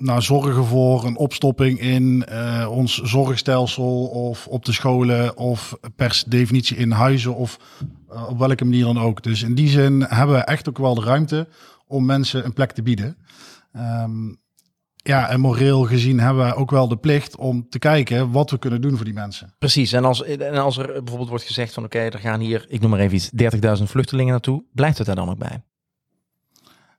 nou, 0.00 0.22
zorgen 0.22 0.64
voor 0.64 1.04
een 1.04 1.16
opstopping 1.16 1.80
in 1.80 2.24
eh, 2.24 2.68
ons 2.70 3.00
zorgstelsel 3.02 4.06
of 4.06 4.46
op 4.46 4.64
de 4.64 4.72
scholen 4.72 5.36
of 5.36 5.78
per 5.96 6.22
definitie 6.26 6.76
in 6.76 6.90
huizen 6.90 7.34
of 7.34 7.58
eh, 8.10 8.28
op 8.28 8.38
welke 8.38 8.64
manier 8.64 8.84
dan 8.84 8.98
ook. 8.98 9.22
Dus 9.22 9.42
in 9.42 9.54
die 9.54 9.68
zin 9.68 10.02
hebben 10.08 10.36
we 10.36 10.42
echt 10.42 10.68
ook 10.68 10.78
wel 10.78 10.94
de 10.94 11.04
ruimte 11.04 11.48
om 11.86 12.04
mensen 12.04 12.44
een 12.44 12.52
plek 12.52 12.72
te 12.72 12.82
bieden. 12.82 13.16
Ehm, 13.72 14.28
ja, 14.96 15.28
en 15.28 15.40
moreel 15.40 15.84
gezien 15.84 16.20
hebben 16.20 16.46
we 16.46 16.54
ook 16.54 16.70
wel 16.70 16.88
de 16.88 16.96
plicht 16.96 17.36
om 17.36 17.68
te 17.68 17.78
kijken 17.78 18.30
wat 18.30 18.50
we 18.50 18.58
kunnen 18.58 18.80
doen 18.80 18.96
voor 18.96 19.04
die 19.04 19.14
mensen. 19.14 19.54
Precies. 19.58 19.92
En 19.92 20.04
als, 20.04 20.24
en 20.24 20.54
als 20.54 20.76
er 20.76 20.86
bijvoorbeeld 20.86 21.28
wordt 21.28 21.44
gezegd 21.44 21.74
van 21.74 21.84
oké, 21.84 21.98
er 21.98 22.18
gaan 22.18 22.40
hier, 22.40 22.64
ik 22.68 22.80
noem 22.80 22.90
maar 22.90 23.00
even 23.00 23.16
iets, 23.16 23.30
30.000 23.78 23.82
vluchtelingen 23.82 24.32
naartoe. 24.32 24.64
Blijft 24.72 24.98
het 24.98 25.06
daar 25.06 25.16
dan 25.16 25.30
ook 25.30 25.38
bij? 25.38 25.62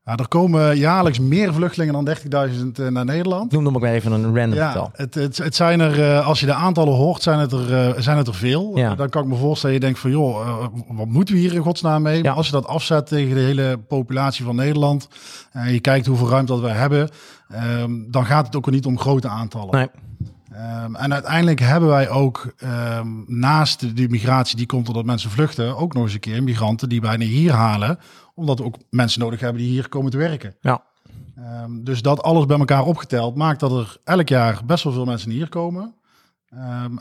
Ja, 0.03 0.15
er 0.17 0.27
komen 0.27 0.77
jaarlijks 0.77 1.19
meer 1.19 1.53
vluchtelingen 1.53 1.93
dan 1.93 2.49
30.000 2.49 2.79
eh, 2.79 2.87
naar 2.87 3.05
Nederland. 3.05 3.51
Noem 3.51 3.63
nog 3.63 3.79
maar 3.79 3.91
even 3.91 4.11
een 4.11 4.35
random 4.35 4.53
Ja, 4.53 4.67
getal. 4.71 4.89
het, 4.93 5.13
het, 5.13 5.37
het 5.37 5.55
zijn 5.55 5.79
er, 5.79 6.03
eh, 6.03 6.27
als 6.27 6.39
je 6.39 6.45
de 6.45 6.53
aantallen 6.53 6.93
hoort, 6.93 7.21
zijn 7.21 7.39
het 7.39 7.51
er, 7.51 7.73
eh, 7.87 8.01
zijn 8.01 8.17
het 8.17 8.27
er 8.27 8.33
veel. 8.33 8.77
Ja. 8.77 8.95
Dan 8.95 9.09
kan 9.09 9.23
ik 9.23 9.27
me 9.29 9.35
voorstellen, 9.35 9.75
je 9.75 9.81
denkt 9.81 9.99
van 9.99 10.11
joh, 10.11 10.65
wat 10.87 11.07
moeten 11.07 11.35
we 11.35 11.41
hier 11.41 11.53
in 11.53 11.61
godsnaam 11.61 12.01
mee? 12.01 12.15
Ja. 12.17 12.21
Maar 12.21 12.31
als 12.31 12.45
je 12.45 12.51
dat 12.51 12.67
afzet 12.67 13.07
tegen 13.07 13.35
de 13.35 13.41
hele 13.41 13.77
populatie 13.87 14.45
van 14.45 14.55
Nederland, 14.55 15.07
en 15.51 15.73
je 15.73 15.79
kijkt 15.79 16.05
hoeveel 16.05 16.29
ruimte 16.29 16.51
dat 16.51 16.61
we 16.61 16.69
hebben, 16.69 17.09
ehm, 17.49 17.91
dan 18.07 18.25
gaat 18.25 18.45
het 18.45 18.55
ook 18.55 18.71
niet 18.71 18.85
om 18.85 18.99
grote 18.99 19.27
aantallen. 19.27 19.75
Nee. 19.75 19.87
Ehm, 20.51 20.95
en 20.95 21.13
uiteindelijk 21.13 21.59
hebben 21.59 21.89
wij 21.89 22.09
ook 22.09 22.53
ehm, 22.57 23.07
naast 23.25 23.79
de, 23.79 23.93
die 23.93 24.09
migratie 24.09 24.57
die 24.57 24.65
komt 24.65 24.85
doordat 24.85 25.05
mensen 25.05 25.29
vluchten, 25.29 25.77
ook 25.77 25.93
nog 25.93 26.03
eens 26.03 26.13
een 26.13 26.19
keer 26.19 26.43
migranten 26.43 26.89
die 26.89 27.01
bijna 27.01 27.25
hier 27.25 27.51
halen, 27.51 27.99
omdat 28.35 28.59
we 28.59 28.65
ook 28.65 28.77
mensen 28.89 29.21
nodig 29.21 29.39
hebben 29.39 29.61
die 29.61 29.71
hier 29.71 29.89
komen 29.89 30.11
te 30.11 30.17
werken. 30.17 30.55
Ja. 30.61 30.83
Ehm, 31.35 31.83
dus 31.83 32.01
dat 32.01 32.23
alles 32.23 32.45
bij 32.45 32.57
elkaar 32.57 32.85
opgeteld 32.85 33.35
maakt 33.35 33.59
dat 33.59 33.71
er 33.71 33.97
elk 34.03 34.27
jaar 34.27 34.61
best 34.65 34.83
wel 34.83 34.93
veel 34.93 35.05
mensen 35.05 35.31
hier 35.31 35.49
komen. 35.49 35.95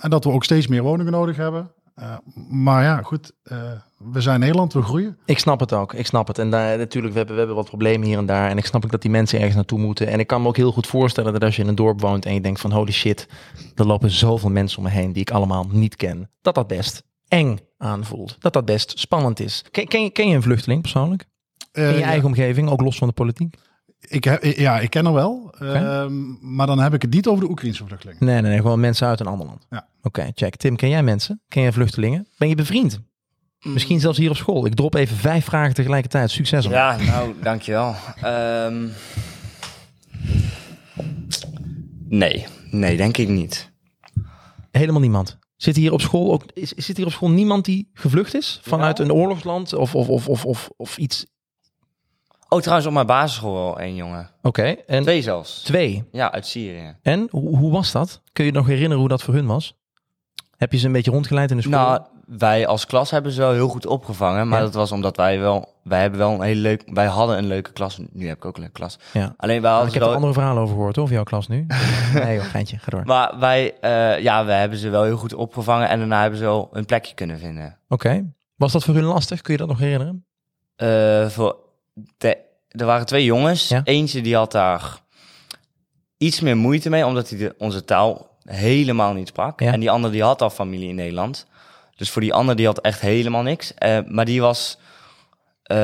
En 0.00 0.10
dat 0.10 0.24
we 0.24 0.30
ook 0.30 0.44
steeds 0.44 0.66
meer 0.66 0.82
woningen 0.82 1.12
nodig 1.12 1.36
hebben. 1.36 1.70
Eh, 2.00 2.16
maar 2.50 2.82
ja, 2.82 3.02
goed, 3.02 3.32
eh, 3.42 3.58
we 3.98 4.20
zijn 4.20 4.40
Nederland, 4.40 4.72
we 4.72 4.82
groeien. 4.82 5.18
Ik 5.24 5.38
snap 5.38 5.60
het 5.60 5.72
ook. 5.72 5.94
Ik 5.94 6.06
snap 6.06 6.26
het. 6.26 6.38
En 6.38 6.50
daar, 6.50 6.78
natuurlijk, 6.78 7.12
we 7.12 7.18
hebben, 7.18 7.34
we 7.34 7.40
hebben 7.40 7.58
wat 7.58 7.68
problemen 7.68 8.06
hier 8.06 8.18
en 8.18 8.26
daar. 8.26 8.50
En 8.50 8.58
ik 8.58 8.66
snap 8.66 8.84
ook 8.84 8.90
dat 8.90 9.02
die 9.02 9.10
mensen 9.10 9.38
ergens 9.38 9.56
naartoe 9.56 9.78
moeten. 9.78 10.06
En 10.06 10.18
ik 10.18 10.26
kan 10.26 10.42
me 10.42 10.48
ook 10.48 10.56
heel 10.56 10.72
goed 10.72 10.86
voorstellen 10.86 11.32
dat 11.32 11.44
als 11.44 11.56
je 11.56 11.62
in 11.62 11.68
een 11.68 11.74
dorp 11.74 12.00
woont 12.00 12.24
en 12.26 12.34
je 12.34 12.40
denkt 12.40 12.60
van 12.60 12.72
holy 12.72 12.92
shit, 12.92 13.28
er 13.74 13.86
lopen 13.86 14.10
zoveel 14.10 14.50
mensen 14.50 14.78
om 14.78 14.84
me 14.84 14.90
heen 14.90 15.12
die 15.12 15.22
ik 15.22 15.30
allemaal 15.30 15.66
niet 15.70 15.96
ken. 15.96 16.30
Dat 16.42 16.54
dat 16.54 16.66
best 16.66 17.02
eng 17.28 17.58
aanvoelt. 17.78 18.36
Dat 18.38 18.52
dat 18.52 18.64
best 18.64 18.98
spannend 18.98 19.40
is. 19.40 19.64
Ken, 19.70 19.88
ken, 19.88 20.02
je, 20.02 20.10
ken 20.10 20.28
je 20.28 20.34
een 20.34 20.42
vluchteling 20.42 20.80
persoonlijk? 20.80 21.24
Eh, 21.72 21.88
In 21.88 21.92
je 21.92 21.98
ja, 21.98 22.06
eigen 22.06 22.26
omgeving, 22.26 22.70
ook 22.70 22.80
los 22.80 22.98
van 22.98 23.08
de 23.08 23.14
politiek? 23.14 23.56
Ik 24.08 24.24
heb, 24.24 24.44
ja, 24.44 24.80
ik 24.80 24.90
ken 24.90 25.06
er 25.06 25.12
wel. 25.12 25.54
Ehm, 25.58 26.12
maar 26.54 26.66
dan 26.66 26.78
heb 26.78 26.94
ik 26.94 27.02
het 27.02 27.14
niet 27.14 27.26
over 27.26 27.44
de 27.44 27.50
Oekraïnse 27.50 27.86
vluchtelingen. 27.86 28.24
Nee, 28.24 28.40
nee, 28.40 28.50
nee. 28.50 28.60
Gewoon 28.60 28.80
mensen 28.80 29.06
uit 29.08 29.20
een 29.20 29.26
ander 29.26 29.46
land. 29.46 29.66
Ja. 29.70 29.88
Oké, 30.02 30.30
check. 30.34 30.56
Tim, 30.56 30.76
ken 30.76 30.88
jij 30.88 31.02
mensen? 31.02 31.40
Ken 31.48 31.62
jij 31.62 31.72
vluchtelingen? 31.72 32.26
Ben 32.38 32.48
je 32.48 32.54
bevriend? 32.54 33.00
Misschien 33.60 34.00
zelfs 34.00 34.18
hier 34.18 34.30
op 34.30 34.36
school. 34.36 34.66
Ik 34.66 34.74
drop 34.74 34.94
even 34.94 35.16
vijf 35.16 35.44
vragen 35.44 35.74
tegelijkertijd. 35.74 36.30
Succes. 36.30 36.66
om. 36.66 36.72
Ja, 36.72 36.96
nou, 36.96 37.34
dankjewel. 37.42 37.94
Ehm 38.22 38.86
nee, 42.08 42.46
nee, 42.70 42.96
denk 42.96 43.16
ik 43.16 43.28
niet. 43.28 43.70
Helemaal 44.70 45.00
niemand. 45.00 45.38
Zit 45.56 45.76
hier 45.76 45.92
op 45.92 46.00
school 46.00 46.32
ook? 46.32 46.44
Is, 46.54 46.72
zit 46.72 46.96
hier 46.96 47.06
op 47.06 47.12
school 47.12 47.30
niemand 47.30 47.64
die 47.64 47.90
gevlucht 47.94 48.34
is 48.34 48.60
vanuit 48.62 48.98
Ja. 48.98 49.04
een 49.04 49.12
oorlogsland 49.12 49.72
of 49.74 49.94
of 49.94 50.08
of 50.08 50.28
of 50.28 50.44
of, 50.44 50.70
of 50.76 50.96
iets? 50.98 51.26
Oh, 52.52 52.60
trouwens, 52.60 52.86
op 52.88 52.92
mijn 52.92 53.06
basisschool 53.06 53.54
wel 53.54 53.78
één 53.80 53.94
jongen. 53.94 54.30
Oké. 54.42 54.62
En 54.86 55.02
Twee 55.02 55.22
zelfs. 55.22 55.62
twee. 55.62 56.04
Ja, 56.12 56.32
uit 56.32 56.46
Syrië. 56.46 56.96
En 57.02 57.26
hoe, 57.30 57.56
hoe 57.56 57.72
was 57.72 57.92
dat? 57.92 58.22
Kun 58.32 58.44
je 58.44 58.50
je 58.50 58.56
nog 58.56 58.66
herinneren 58.66 58.98
hoe 58.98 59.08
dat 59.08 59.22
voor 59.22 59.34
hun 59.34 59.46
was? 59.46 59.78
Heb 60.56 60.72
je 60.72 60.78
ze 60.78 60.86
een 60.86 60.92
beetje 60.92 61.10
rondgeleid 61.10 61.50
in 61.50 61.56
de 61.56 61.62
school? 61.62 61.74
Nou, 61.78 62.00
wij 62.26 62.66
als 62.66 62.86
klas 62.86 63.10
hebben 63.10 63.32
ze 63.32 63.40
wel 63.40 63.52
heel 63.52 63.68
goed 63.68 63.86
opgevangen. 63.86 64.48
Maar 64.48 64.58
Ja. 64.58 64.64
dat 64.64 64.74
was 64.74 64.92
omdat 64.92 65.16
wij 65.16 65.38
wel... 65.38 65.68
Wij 65.82 66.00
hebben 66.00 66.18
wel 66.18 66.30
een 66.32 66.40
hele 66.42 66.60
leuk... 66.60 66.82
Wij 66.92 67.06
hadden 67.06 67.38
een 67.38 67.46
leuke 67.46 67.72
klas. 67.72 67.98
Nu 68.12 68.26
heb 68.28 68.36
ik 68.36 68.44
ook 68.44 68.54
een 68.54 68.60
leuke 68.60 68.74
klas. 68.74 68.98
ja. 69.12 69.34
Alleen 69.36 69.62
wij 69.62 69.70
ik 69.70 69.76
hadden 69.76 69.82
heb 69.84 69.92
ze 69.92 69.98
er 69.98 70.04
wel... 70.04 70.14
andere 70.14 70.32
verhalen 70.32 70.62
over 70.62 70.74
gehoord, 70.74 70.94
hoor, 70.94 71.04
over 71.04 71.14
jouw 71.16 71.24
klas 71.24 71.48
nu. 71.48 71.66
nee, 72.14 72.34
joh, 72.36 72.44
geintje, 72.44 72.78
ga 72.78 72.90
door. 72.90 73.02
Maar 73.04 73.38
wij... 73.38 73.74
eh, 73.80 74.22
ja, 74.22 74.44
wij 74.44 74.60
hebben 74.60 74.78
ze 74.78 74.88
wel 74.88 75.02
heel 75.02 75.16
goed 75.16 75.34
opgevangen. 75.34 75.88
En 75.88 75.98
daarna 75.98 76.20
hebben 76.20 76.38
ze 76.38 76.44
wel 76.44 76.68
een 76.72 76.84
plekje 76.84 77.14
kunnen 77.14 77.38
vinden. 77.38 77.78
Oké. 77.88 78.32
Was 78.56 78.72
dat 78.72 78.84
voor 78.84 78.94
hun 78.94 79.04
lastig? 79.04 79.40
Kun 79.40 79.52
je 79.52 79.58
dat 79.58 79.68
nog 79.68 79.78
herinneren? 79.78 80.24
Eh, 80.76 81.26
voor 81.28 81.56
de, 82.18 82.38
er 82.68 82.86
waren 82.86 83.06
twee 83.06 83.24
jongens. 83.24 83.68
Ja. 83.68 83.80
Eentje 83.84 84.20
die 84.22 84.36
had 84.36 84.52
daar 84.52 84.98
iets 86.16 86.40
meer 86.40 86.56
moeite 86.56 86.90
mee, 86.90 87.06
omdat 87.06 87.28
hij 87.28 87.38
de, 87.38 87.54
onze 87.58 87.84
taal 87.84 88.38
helemaal 88.44 89.12
niet 89.12 89.28
sprak. 89.28 89.60
Ja. 89.60 89.72
En 89.72 89.80
die 89.80 89.90
andere 89.90 90.12
die 90.12 90.22
had 90.22 90.42
al 90.42 90.50
familie 90.50 90.88
in 90.88 90.94
Nederland. 90.94 91.46
Dus 91.96 92.10
voor 92.10 92.22
die 92.22 92.34
andere 92.34 92.56
die 92.56 92.66
had 92.66 92.80
echt 92.80 93.00
helemaal 93.00 93.42
niks. 93.42 93.74
Eh, 93.74 93.98
maar 94.06 94.24
die 94.24 94.40
was... 94.40 94.78
eh, 95.62 95.76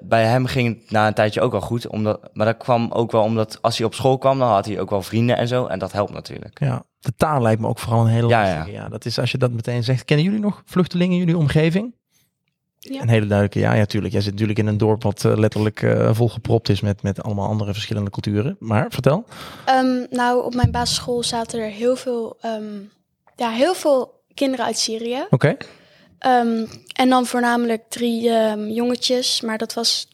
bij 0.00 0.24
hem 0.24 0.46
ging 0.46 0.68
het 0.80 0.90
na 0.90 1.06
een 1.06 1.14
tijdje 1.14 1.40
ook 1.40 1.52
wel 1.52 1.60
goed. 1.60 1.86
Omdat, 1.86 2.20
maar 2.32 2.46
dat 2.46 2.56
kwam 2.56 2.92
ook 2.92 3.12
wel 3.12 3.22
omdat 3.22 3.58
als 3.62 3.76
hij 3.78 3.86
op 3.86 3.94
school 3.94 4.18
kwam, 4.18 4.38
dan 4.38 4.48
had 4.48 4.66
hij 4.66 4.80
ook 4.80 4.90
wel 4.90 5.02
vrienden 5.02 5.36
en 5.36 5.48
zo. 5.48 5.66
En 5.66 5.78
dat 5.78 5.92
helpt 5.92 6.12
natuurlijk. 6.12 6.60
Ja. 6.60 6.82
De 7.00 7.12
taal 7.16 7.42
lijkt 7.42 7.60
me 7.60 7.68
ook 7.68 7.78
vooral 7.78 8.00
een 8.00 8.12
hele 8.12 8.28
Ja, 8.28 8.42
lastige. 8.42 8.72
Ja, 8.72 8.88
dat 8.88 9.04
is 9.04 9.18
als 9.18 9.30
je 9.30 9.38
dat 9.38 9.52
meteen 9.52 9.84
zegt. 9.84 10.04
Kennen 10.04 10.24
jullie 10.24 10.40
nog 10.40 10.62
vluchtelingen 10.64 11.12
in 11.12 11.18
jullie 11.18 11.36
omgeving? 11.36 11.94
Ja. 12.92 13.00
Een 13.00 13.08
hele 13.08 13.26
duidelijke 13.26 13.58
ja. 13.58 13.74
Ja, 13.74 13.84
tuurlijk. 13.84 14.12
Jij 14.12 14.22
zit 14.22 14.32
natuurlijk 14.32 14.58
in 14.58 14.66
een 14.66 14.78
dorp 14.78 15.02
wat 15.02 15.24
eh, 15.24 15.36
letterlijk 15.36 15.82
eh, 15.82 16.14
volgepropt 16.14 16.68
is 16.68 16.80
met, 16.80 17.02
met 17.02 17.22
allemaal 17.22 17.48
andere 17.48 17.72
verschillende 17.72 18.10
culturen. 18.10 18.56
Maar 18.58 18.86
vertel. 18.90 19.24
Ehm, 19.64 20.06
nou, 20.10 20.44
op 20.44 20.54
mijn 20.54 20.70
basisschool 20.70 21.22
zaten 21.22 21.60
er 21.60 21.70
heel 21.70 21.96
veel, 21.96 22.36
ehm, 22.40 22.80
ja, 23.36 23.50
heel 23.50 23.74
veel 23.74 24.22
kinderen 24.34 24.64
uit 24.64 24.78
Syrië. 24.78 25.26
Oké. 25.30 25.56
Ehm, 26.18 26.66
en 26.96 27.08
dan 27.08 27.26
voornamelijk 27.26 27.82
drie 27.88 28.22
jongetjes, 28.72 29.40
maar 29.40 29.58
dat 29.58 29.74
was... 29.74 30.08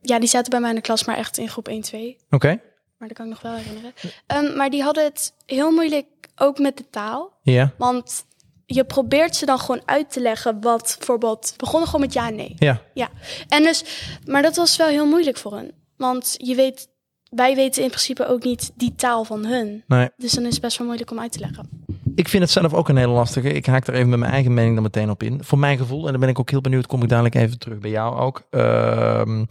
Ja, 0.00 0.18
die 0.18 0.28
zaten 0.28 0.50
bij 0.50 0.60
mij 0.60 0.70
in 0.70 0.76
de 0.76 0.82
klas, 0.82 1.04
maar 1.04 1.16
echt 1.16 1.38
in 1.38 1.48
groep 1.48 1.68
1, 1.68 1.80
2. 1.80 2.16
Oké. 2.30 2.60
Maar 2.98 3.08
dat 3.08 3.16
kan 3.16 3.26
ik 3.26 3.32
nog 3.32 3.42
wel 3.42 3.54
herinneren. 3.54 4.56
Maar 4.56 4.70
die 4.70 4.82
hadden 4.82 5.04
het 5.04 5.32
heel 5.46 5.70
moeilijk, 5.70 6.06
ook 6.36 6.58
met 6.58 6.76
de 6.76 6.84
taal. 6.90 7.32
Ja. 7.42 7.72
Want 7.78 8.24
je 8.66 8.84
probeert 8.84 9.36
ze 9.36 9.46
dan 9.46 9.58
gewoon 9.58 9.82
uit 9.84 10.12
te 10.12 10.20
leggen 10.20 10.60
wat 10.60 10.94
bijvoorbeeld... 10.98 11.54
Begonnen 11.56 11.88
gewoon 11.88 12.04
met 12.04 12.14
ja 12.14 12.28
en 12.28 12.34
nee. 12.34 12.54
Ja. 12.58 12.82
Ja. 12.94 13.08
En 13.48 13.62
dus, 13.62 13.84
maar 14.26 14.42
dat 14.42 14.56
was 14.56 14.76
wel 14.76 14.88
heel 14.88 15.06
moeilijk 15.06 15.36
voor 15.36 15.56
hen. 15.56 15.70
Want 15.96 16.34
je 16.38 16.54
weet, 16.54 16.88
wij 17.30 17.54
weten 17.54 17.82
in 17.82 17.88
principe 17.88 18.26
ook 18.26 18.42
niet 18.42 18.72
die 18.74 18.94
taal 18.94 19.24
van 19.24 19.46
hun. 19.46 19.84
Nee. 19.86 20.10
Dus 20.16 20.32
dan 20.32 20.44
is 20.44 20.52
het 20.52 20.60
best 20.60 20.78
wel 20.78 20.86
moeilijk 20.86 21.10
om 21.10 21.20
uit 21.20 21.32
te 21.32 21.38
leggen. 21.38 21.68
Ik 22.14 22.28
vind 22.28 22.42
het 22.42 22.52
zelf 22.52 22.74
ook 22.74 22.88
een 22.88 22.96
hele 22.96 23.12
lastige. 23.12 23.52
Ik 23.52 23.66
haak 23.66 23.86
er 23.86 23.94
even 23.94 24.08
met 24.08 24.18
mijn 24.18 24.32
eigen 24.32 24.54
mening 24.54 24.74
dan 24.74 24.82
meteen 24.82 25.10
op 25.10 25.22
in. 25.22 25.44
Voor 25.44 25.58
mijn 25.58 25.78
gevoel, 25.78 26.04
en 26.04 26.10
dan 26.10 26.20
ben 26.20 26.28
ik 26.28 26.38
ook 26.38 26.50
heel 26.50 26.60
benieuwd, 26.60 26.86
kom 26.86 27.02
ik 27.02 27.08
dadelijk 27.08 27.34
even 27.34 27.58
terug 27.58 27.78
bij 27.78 27.90
jou 27.90 28.16
ook. 28.16 28.46
Ehm, 28.50 29.44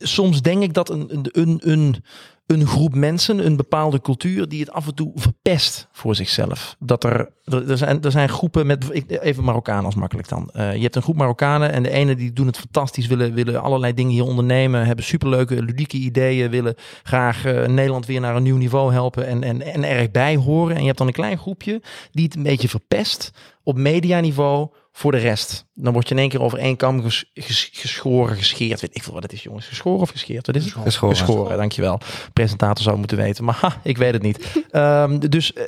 soms 0.00 0.42
denk 0.42 0.62
ik 0.62 0.74
dat 0.74 0.90
een, 0.90 1.28
een, 1.32 1.60
een, 1.62 2.04
een, 2.46 2.66
groep 2.66 2.94
mensen, 2.94 3.46
een 3.46 3.56
bepaalde 3.56 4.00
cultuur, 4.00 4.48
die 4.48 4.60
het 4.60 4.70
af 4.70 4.86
en 4.86 4.94
toe 4.94 5.12
verpest 5.14 5.88
voor 5.92 6.14
zichzelf. 6.14 6.76
Dat 6.78 7.04
er, 7.04 7.30
er, 7.44 7.78
zijn, 7.78 8.02
er 8.02 8.10
zijn 8.10 8.28
groepen 8.28 8.66
met, 8.66 8.90
even 9.20 9.44
Marokkanen 9.44 9.84
als 9.84 9.94
makkelijk 9.94 10.28
dan. 10.28 10.50
Eh, 10.52 10.74
je 10.74 10.82
hebt 10.82 10.96
een 10.96 11.02
groep 11.02 11.16
Marokkanen 11.16 11.72
en 11.72 11.82
de 11.82 11.90
ene 11.90 12.14
die 12.14 12.32
doen 12.32 12.46
het 12.46 12.58
fantastisch, 12.58 13.06
willen, 13.06 13.34
willen 13.34 13.62
allerlei 13.62 13.94
dingen 13.94 14.12
hier 14.12 14.24
ondernemen, 14.24 14.86
hebben 14.86 15.04
superleuke, 15.04 15.62
ludieke 15.62 15.96
ideeën, 15.96 16.50
willen 16.50 16.74
graag 17.02 17.44
eh, 17.44 17.66
Nederland 17.66 18.06
weer 18.06 18.20
naar 18.20 18.36
een 18.36 18.42
nieuw 18.42 18.56
niveau 18.56 18.92
helpen 18.92 19.26
en, 19.26 19.42
en, 19.42 19.62
en 19.62 19.84
erg 19.84 20.10
bij 20.10 20.36
horen. 20.36 20.74
En 20.74 20.80
je 20.80 20.86
hebt 20.86 20.98
dan 20.98 21.06
een 21.06 21.12
klein 21.12 21.38
groepje 21.38 21.82
die 22.12 22.24
het 22.24 22.36
een 22.36 22.42
beetje 22.42 22.68
verpest 22.68 23.30
op 23.62 23.76
medianiveau 23.76 24.68
voor 24.92 25.12
de 25.12 25.18
rest. 25.18 25.66
Dan 25.74 25.92
word 25.92 26.08
je 26.08 26.14
in 26.14 26.20
één 26.20 26.28
keer 26.28 26.42
over 26.42 26.58
één 26.58 26.76
kam 26.76 27.02
ges- 27.02 27.30
ges- 27.34 27.70
geschoren, 27.72 28.36
gescheerd. 28.36 28.80
Weet 28.80 28.96
ik 28.96 29.02
veel 29.02 29.12
wat 29.12 29.22
het 29.22 29.32
is, 29.32 29.42
jongens. 29.42 29.66
Geschoren 29.66 30.00
of 30.00 30.10
gescheerd? 30.10 30.46
Wat 30.46 30.56
is 30.56 30.64
het? 30.64 30.72
Geschoren. 30.72 31.16
Geschoren, 31.16 31.56
dankjewel. 31.56 32.00
Presentator 32.32 32.84
zou 32.84 32.98
moeten 32.98 33.16
weten, 33.16 33.44
maar 33.44 33.58
ha, 33.60 33.80
ik 33.82 33.98
weet 33.98 34.12
het 34.12 34.22
niet. 34.22 34.38
Ehm, 34.70 35.18
dus 35.18 35.52
eh, 35.52 35.64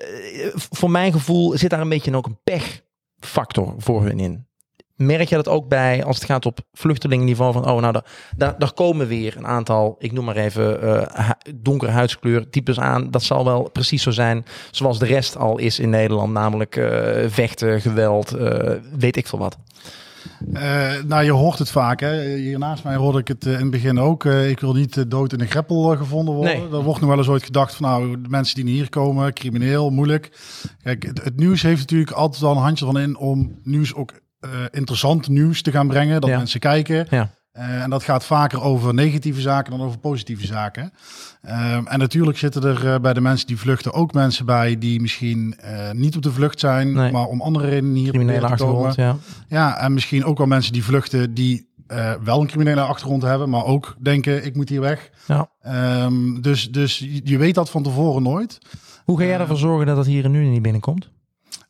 voor 0.55 0.91
mijn 0.91 1.13
gevoel 1.13 1.57
zit 1.59 1.71
daar 1.71 1.81
een 1.81 1.89
beetje 1.89 2.17
ook 2.17 2.27
een 2.27 2.41
pechfactor 2.45 3.75
voor 3.79 4.03
hun 4.05 4.21
in. 4.21 4.47
Merk 5.07 5.29
je 5.29 5.35
dat 5.35 5.49
ook 5.49 5.69
bij 5.69 6.05
als 6.05 6.17
het 6.17 6.25
gaat 6.25 6.47
op 6.47 6.61
vluchtelingenniveau 6.73 7.53
van 7.53 7.69
oh 7.69 7.81
nou 7.81 7.93
daar, 7.93 8.05
daar, 8.37 8.55
daar 8.59 8.73
komen 8.73 9.07
weer 9.07 9.37
een 9.37 9.47
aantal 9.47 9.97
ik 9.99 10.13
noem 10.13 10.25
maar 10.25 10.37
even 10.37 10.65
hu- 11.15 11.53
donkere 11.55 11.91
huidskleur 11.91 12.51
types 12.51 12.81
aan 12.81 13.11
dat 13.11 13.23
zal 13.23 13.45
wel 13.45 13.71
precies 13.71 14.03
zo 14.03 14.11
zijn 14.11 14.45
zoals 14.71 14.99
de 14.99 15.07
rest 15.07 15.37
al 15.37 15.59
is 15.59 15.79
in 15.79 15.91
Nederland 15.91 16.33
namelijk 16.33 16.77
eh, 16.77 17.25
vechten 17.29 17.81
geweld 17.81 18.33
eh, 18.33 18.71
weet 18.99 19.17
ik 19.17 19.27
veel 19.27 19.39
wat 19.39 19.59
nou, 21.07 21.25
je 21.25 21.33
hoort 21.33 21.59
het 21.59 21.71
vaak. 21.71 22.01
Hè. 22.01 22.35
Hier 22.35 22.59
naast 22.59 22.85
mij 22.85 22.97
hoorde 22.97 23.19
ik 23.19 23.29
het 23.29 23.45
in 23.45 23.53
het 23.53 23.71
begin 23.71 24.01
ook. 24.01 24.25
Ik 24.25 24.61
wil 24.61 24.73
niet 24.73 25.11
dood 25.11 25.33
in 25.33 25.41
een 25.41 25.51
greppel 25.51 25.97
gevonden 25.97 26.35
worden. 26.35 26.59
Nee. 26.59 26.71
Er 26.71 26.83
wordt 26.83 27.01
nog 27.01 27.09
wel 27.09 27.19
eens 27.19 27.29
ooit 27.29 27.45
gedacht 27.45 27.75
van 27.75 27.89
nou, 27.89 28.21
de 28.21 28.29
mensen 28.29 28.65
die 28.65 28.75
hier 28.75 28.89
komen, 28.89 29.33
crimineel, 29.33 29.91
moeilijk. 29.91 30.39
Kijk, 30.83 31.03
het, 31.03 31.25
het 31.25 31.37
nieuws 31.37 31.63
heeft 31.63 31.81
natuurlijk 31.81 32.11
altijd 32.11 32.43
wel 32.43 32.51
een 32.51 32.63
handje 32.63 32.85
van 32.85 32.99
in 32.99 33.17
om 33.17 33.59
nieuws 33.63 33.95
ook 33.95 34.13
eh, 34.43 34.51
interessant 34.71 35.29
nieuws 35.29 35.63
te 35.63 35.71
gaan 35.71 35.89
brengen. 35.89 36.21
Dat 36.21 36.31
Ja. 36.31 36.37
mensen 36.37 36.61
kijken. 36.61 37.07
ja 37.11 37.31
Eh, 37.53 37.83
en 37.83 37.91
dat 37.91 38.03
gaat 38.03 38.25
vaker 38.25 38.63
over 38.63 38.95
negatieve 38.95 39.41
zaken 39.41 39.71
dan 39.71 39.81
over 39.87 39.99
positieve 39.99 40.47
zaken. 40.47 40.93
Ehm, 41.43 41.87
en 41.87 41.99
natuurlijk 41.99 42.39
zitten 42.39 42.63
er 42.65 42.93
eh, 42.95 43.01
bij 43.01 43.13
de 43.13 43.21
mensen 43.21 43.47
die 43.47 43.59
vluchten 43.59 43.93
ook 43.93 44.13
mensen 44.13 44.47
bij 44.47 44.79
die 44.79 45.01
misschien 45.01 45.55
niet 45.93 46.17
op 46.17 46.23
de 46.23 46.33
vlucht 46.33 46.61
zijn, 46.61 46.93
Nee. 46.93 47.13
maar 47.13 47.27
om 47.27 47.41
andere 47.41 47.69
redenen 47.69 47.95
hier 47.95 48.13
te 48.13 48.19
komen. 48.19 48.43
achtergrond 48.43 48.95
ja 48.95 49.17
Ja, 49.49 49.79
en 49.79 49.93
misschien 49.93 50.25
ook 50.25 50.39
wel 50.39 50.47
mensen 50.47 50.73
die 50.73 50.85
vluchten 50.85 51.35
die 51.35 51.71
wel 52.25 52.41
een 52.41 52.47
criminele 52.47 52.81
achtergrond 52.81 53.23
hebben, 53.23 53.51
maar 53.51 53.65
ook 53.65 53.97
denken 54.01 54.45
ik 54.45 54.57
moet 54.57 54.69
hier 54.69 54.81
weg. 54.81 55.11
Ja. 55.27 55.49
Ehm, 55.61 56.41
dus, 56.41 56.71
dus 56.71 56.99
je 56.99 57.21
je 57.25 57.39
weet 57.39 57.55
dat 57.55 57.71
van 57.71 57.83
tevoren 57.83 58.23
nooit. 58.23 58.59
hoe 59.05 59.19
ga 59.19 59.25
jij 59.25 59.39
ervoor 59.39 59.57
zorgen 59.57 59.87
dat 59.87 59.97
dat 59.97 60.07
hier 60.07 60.25
en 60.25 60.31
nu 60.31 60.45
niet 60.45 60.63
binnenkomt 60.63 61.11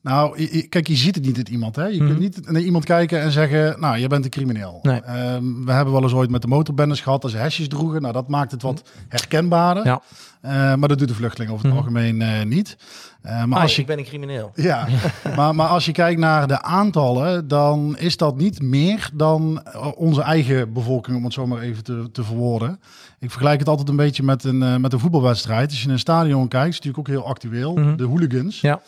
Nou, 0.02 0.46
kijk, 0.68 0.86
je 0.86 0.96
ziet 0.96 1.14
het 1.14 1.24
niet 1.24 1.38
in 1.38 1.52
iemand. 1.52 1.76
Hè? 1.76 1.84
Je 1.86 1.98
Mhm. 1.98 2.06
kunt 2.06 2.18
niet 2.18 2.50
naar 2.50 2.62
iemand 2.62 2.84
kijken 2.84 3.20
en 3.20 3.30
zeggen, 3.30 3.80
nou, 3.80 3.98
je 3.98 4.06
bent 4.06 4.24
een 4.24 4.30
crimineel. 4.30 4.78
Nee. 4.82 5.00
Ehm, 5.00 5.64
we 5.64 5.72
hebben 5.72 5.92
wel 5.92 6.02
eens 6.02 6.12
ooit 6.12 6.30
met 6.30 6.42
de 6.42 6.48
motorbendes 6.48 7.00
gehad 7.00 7.22
dat 7.22 7.30
ze 7.30 7.36
hesjes 7.36 7.68
droegen. 7.68 8.00
Nou, 8.00 8.12
dat 8.12 8.28
maakt 8.28 8.50
het 8.52 8.62
wat 8.62 8.82
herkenbaarder. 9.08 9.84
Ja. 9.84 10.02
Eh, 10.40 10.50
maar 10.74 10.88
dat 10.88 10.98
doet 10.98 11.08
de 11.08 11.14
vluchteling 11.14 11.52
over 11.52 11.64
het 11.64 11.74
Mhm. 11.74 11.84
algemeen 11.84 12.22
eh, 12.22 12.42
niet. 12.44 12.76
Eh, 13.22 13.44
maar 13.44 13.56
Ah, 13.56 13.62
als 13.62 13.74
je 13.74 13.80
ik 13.80 13.86
ben 13.86 13.98
een 13.98 14.04
crimineel 14.04 14.52
Ja, 14.70 14.88
maar, 15.36 15.54
maar 15.54 15.68
als 15.68 15.84
je 15.84 15.92
kijkt 15.92 16.20
naar 16.20 16.46
de 16.46 16.62
aantallen, 16.62 17.48
dan 17.48 17.96
is 17.98 18.16
dat 18.16 18.36
niet 18.36 18.62
meer 18.62 19.10
dan 19.12 19.62
eh, 19.64 19.88
onze 19.96 20.22
eigen 20.22 20.72
bevolking, 20.72 21.16
om 21.16 21.24
het 21.24 21.32
zo 21.32 21.46
maar 21.46 21.60
even 21.60 21.84
te, 21.84 22.08
te 22.12 22.24
verwoorden. 22.24 22.80
Ik 23.18 23.30
vergelijk 23.30 23.58
het 23.58 23.68
altijd 23.68 23.88
een 23.88 23.96
beetje 23.96 24.22
met 24.22 24.44
een, 24.44 24.62
eh, 24.62 24.76
met 24.76 24.92
een 24.92 24.98
voetbalwedstrijd. 24.98 25.70
Als 25.70 25.78
je 25.80 25.86
in 25.86 25.92
een 25.92 25.98
stadion 25.98 26.48
kijkt, 26.48 26.68
is 26.68 26.74
het 26.74 26.84
natuurlijk 26.84 27.08
ook 27.08 27.14
heel 27.14 27.30
actueel. 27.30 27.74
Mhm. 27.74 27.96
De 27.96 28.04
hooligans. 28.04 28.60
Ja. 28.60 28.80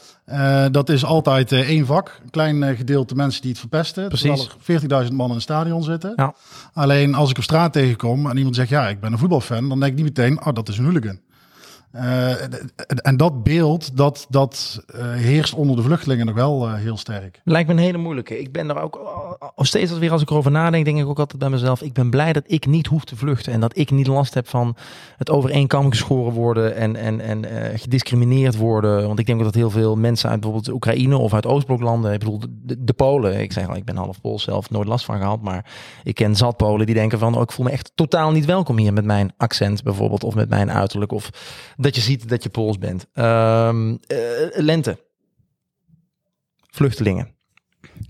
Dat 0.68 0.88
is 0.88 1.04
altijd 1.04 1.52
één 1.52 1.86
vak. 1.86 2.20
Een 2.22 2.30
klein 2.30 2.76
gedeelte 2.76 3.14
mensen 3.14 3.40
die 3.40 3.50
het 3.50 3.60
verpesten. 3.60 4.08
Precies. 4.08 4.48
Terwijl 4.66 5.02
er 5.02 5.06
40.000 5.06 5.12
man 5.12 5.28
in 5.28 5.34
een 5.34 5.40
stadion 5.40 5.82
zitten. 5.82 6.12
Ja. 6.16 6.34
Alleen 6.72 7.14
als 7.14 7.30
ik 7.30 7.36
op 7.36 7.42
straat 7.42 7.72
tegenkom 7.72 8.30
en 8.30 8.36
iemand 8.36 8.56
zegt, 8.56 8.68
ja, 8.68 8.88
ik 8.88 9.00
ben 9.00 9.12
een 9.12 9.18
voetbalfan, 9.18 9.68
dan 9.68 9.80
denk 9.80 9.92
ik 9.92 10.04
niet 10.04 10.16
meteen, 10.16 10.46
oh, 10.46 10.54
dat 10.54 10.68
is 10.68 10.78
een 10.78 10.84
hooligan. 10.84 11.18
Eh, 11.94 12.42
en 12.96 13.16
dat 13.16 13.42
beeld, 13.42 13.96
dat, 13.96 14.26
dat 14.28 14.84
eh, 14.86 15.12
heerst 15.12 15.54
onder 15.54 15.76
de 15.76 15.82
vluchtelingen 15.82 16.26
nog 16.26 16.34
wel 16.34 16.66
eh, 16.66 16.74
heel 16.74 16.96
sterk. 16.96 17.40
Lijkt 17.44 17.68
me 17.68 17.74
een 17.74 17.80
hele 17.80 17.98
moeilijke. 17.98 18.40
Ik 18.40 18.52
ben 18.52 18.68
er 18.68 18.80
ook 18.80 18.98
oh, 18.98 19.64
steeds 19.64 19.90
als 19.90 20.00
weer 20.00 20.12
als 20.12 20.22
ik 20.22 20.30
erover 20.30 20.50
nadenk, 20.50 20.84
denk 20.84 20.98
ik 20.98 21.06
ook 21.06 21.18
altijd 21.18 21.38
bij 21.38 21.50
mezelf. 21.50 21.82
Ik 21.82 21.92
ben 21.92 22.10
blij 22.10 22.32
dat 22.32 22.42
ik 22.46 22.66
niet 22.66 22.86
hoef 22.86 23.04
te 23.04 23.16
vluchten 23.16 23.52
en 23.52 23.60
dat 23.60 23.78
ik 23.78 23.90
niet 23.90 24.06
last 24.06 24.34
heb 24.34 24.48
van 24.48 24.76
het 25.16 25.30
over 25.30 25.50
één 25.50 25.66
kam 25.66 25.90
geschoren 25.90 26.32
worden 26.32 26.76
en, 26.76 26.96
en, 26.96 27.20
en 27.20 27.44
gediscrimineerd 27.78 28.56
worden. 28.56 29.06
Want 29.06 29.18
ik 29.18 29.26
denk 29.26 29.42
dat 29.42 29.54
heel 29.54 29.70
veel 29.70 29.96
mensen 29.96 30.30
uit 30.30 30.40
bijvoorbeeld 30.40 30.74
Oekraïne 30.74 31.16
of 31.16 31.34
uit 31.34 31.46
Oostbloklanden, 31.46 32.12
ik 32.12 32.18
bedoel 32.18 32.40
de, 32.62 32.84
de 32.84 32.92
Polen. 32.92 33.40
Ik 33.40 33.52
zeg 33.52 33.68
al, 33.68 33.76
ik 33.76 33.84
ben 33.84 33.96
half 33.96 34.20
Pools 34.20 34.42
zelf, 34.42 34.70
nooit 34.70 34.88
last 34.88 35.04
van 35.04 35.18
gehad, 35.18 35.42
maar 35.42 35.72
ik 36.04 36.14
ken 36.14 36.36
zat 36.36 36.56
Polen 36.56 36.86
die 36.86 36.94
denken 36.94 37.18
van, 37.18 37.34
oh, 37.34 37.42
ik 37.42 37.52
voel 37.52 37.64
me 37.64 37.72
echt 37.72 37.92
totaal 37.94 38.30
niet 38.30 38.44
welkom 38.44 38.78
hier 38.78 38.92
met 38.92 39.04
mijn 39.04 39.32
accent 39.36 39.82
bijvoorbeeld 39.82 40.24
of 40.24 40.34
met 40.34 40.48
mijn 40.48 40.70
uiterlijk 40.70 41.12
of 41.12 41.30
dat 41.84 41.94
je 41.94 42.00
ziet 42.00 42.28
dat 42.28 42.42
je 42.42 42.48
Pools 42.48 42.78
bent. 42.78 43.06
Ehm, 43.12 43.96
eh, 44.06 44.16
lente. 44.52 44.98
Vluchtelingen. 46.70 47.34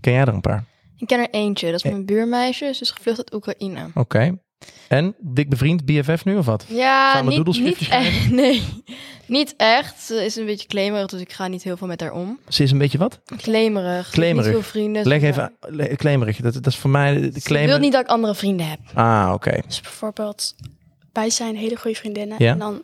Ken 0.00 0.12
jij 0.12 0.20
er 0.22 0.28
een 0.28 0.40
paar? 0.40 0.64
Ik 0.96 1.06
ken 1.06 1.18
er 1.18 1.30
eentje, 1.30 1.66
dat 1.66 1.74
is 1.74 1.82
Eh. 1.82 1.90
mijn 1.92 2.04
buurmeisje. 2.06 2.72
Ze 2.74 2.80
is 2.82 2.90
gevlucht 2.90 3.18
uit 3.18 3.34
Oekraïne. 3.34 3.90
Oké. 3.94 4.38
En 4.88 5.14
dik 5.20 5.48
bevriend, 5.48 5.84
BFF 5.84 6.24
nu 6.24 6.36
of 6.36 6.46
wat? 6.46 6.64
Ja, 6.68 7.12
Samen 7.12 7.44
niet, 7.44 7.58
niet 7.60 7.88
echt. 7.88 8.30
Nee, 8.40 8.62
niet 9.26 9.54
echt. 9.56 10.00
Ze 10.02 10.24
is 10.24 10.36
een 10.36 10.46
beetje 10.46 10.66
claimerig, 10.68 11.06
dus 11.06 11.20
ik 11.20 11.32
ga 11.32 11.46
niet 11.46 11.62
heel 11.62 11.76
veel 11.76 11.86
met 11.86 12.00
haar 12.00 12.12
om. 12.12 12.38
Ze 12.48 12.62
is 12.62 12.70
een 12.70 12.78
beetje 12.78 12.98
wat? 12.98 13.20
Claimerig. 13.36 14.10
Claimerig. 14.10 14.44
Niet 14.52 14.54
veel 14.60 14.70
vrienden. 14.70 15.06
Leg 15.06 15.22
even, 15.22 15.52
le- 15.60 15.96
claimerig. 15.96 16.36
Dat, 16.40 16.54
dat 16.54 16.66
is 16.66 16.76
voor 16.76 16.90
mij 16.90 17.14
de 17.20 17.64
wil 17.66 17.78
niet 17.78 17.92
dat 17.92 18.00
ik 18.00 18.08
andere 18.08 18.34
vrienden 18.34 18.68
heb. 18.68 18.78
Ah, 18.94 19.30
oké. 19.34 19.60
Dus 19.66 19.80
bijvoorbeeld, 19.80 20.54
wij 21.12 21.30
zijn 21.30 21.56
hele 21.56 21.76
goede 21.76 21.96
vriendinnen. 21.96 22.36
Ja. 22.38 22.52
En 22.52 22.58
dan, 22.58 22.82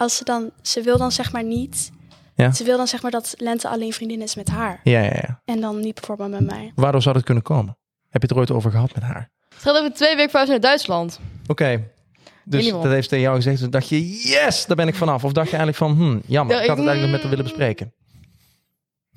als 0.00 0.16
ze 0.16 0.24
dan, 0.24 0.50
ze 0.62 0.82
wil 0.82 0.98
dan 0.98 1.12
zeg 1.12 1.32
maar 1.32 1.44
niet, 1.44 1.90
Ja. 2.34 2.52
ze 2.52 2.64
wil 2.64 2.76
dan 2.76 2.86
zeg 2.86 3.02
maar 3.02 3.10
dat 3.10 3.34
Lente 3.36 3.68
alleen 3.68 3.92
vriendin 3.92 4.22
is 4.22 4.34
met 4.34 4.48
haar. 4.48 4.80
Ja, 4.84 5.00
ja, 5.00 5.12
ja. 5.14 5.40
En 5.44 5.60
dan 5.60 5.80
niet 5.80 5.94
bijvoorbeeld 5.94 6.30
met 6.30 6.46
mij. 6.46 6.72
Waardoor 6.74 7.02
zou 7.02 7.14
dat 7.14 7.24
kunnen 7.24 7.42
komen? 7.42 7.76
Heb 8.08 8.22
je 8.22 8.28
het 8.28 8.30
er 8.30 8.36
ooit 8.36 8.50
over 8.50 8.70
gehad 8.70 8.94
met 8.94 9.02
haar? 9.02 9.30
Het 9.48 9.58
gaat 9.62 9.76
over 9.78 9.92
twee 9.92 10.10
weken 10.16 10.30
verhuizen 10.30 10.60
naar 10.60 10.70
Duitsland. 10.70 11.20
Oké. 11.46 11.88
Dus 12.44 12.70
dat 12.70 12.84
heeft 12.84 13.08
tegen 13.08 13.24
jou 13.24 13.36
gezegd. 13.36 13.58
Dus 13.60 13.68
dacht 13.70 13.88
je, 13.88 14.08
yes, 14.28 14.66
daar 14.66 14.76
ben 14.76 14.88
ik 14.88 14.94
vanaf. 14.94 15.24
Of 15.24 15.32
dacht 15.32 15.50
je 15.50 15.56
eigenlijk 15.56 15.76
van, 15.92 15.94
hm, 15.96 16.18
jammer. 16.32 16.54
Ja, 16.56 16.62
ik 16.62 16.68
had 16.68 16.78
het 16.78 16.86
eigenlijk 16.86 17.00
nog 17.00 17.10
met 17.10 17.20
haar 17.20 17.30
willen 17.30 17.44
bespreken. 17.44 17.92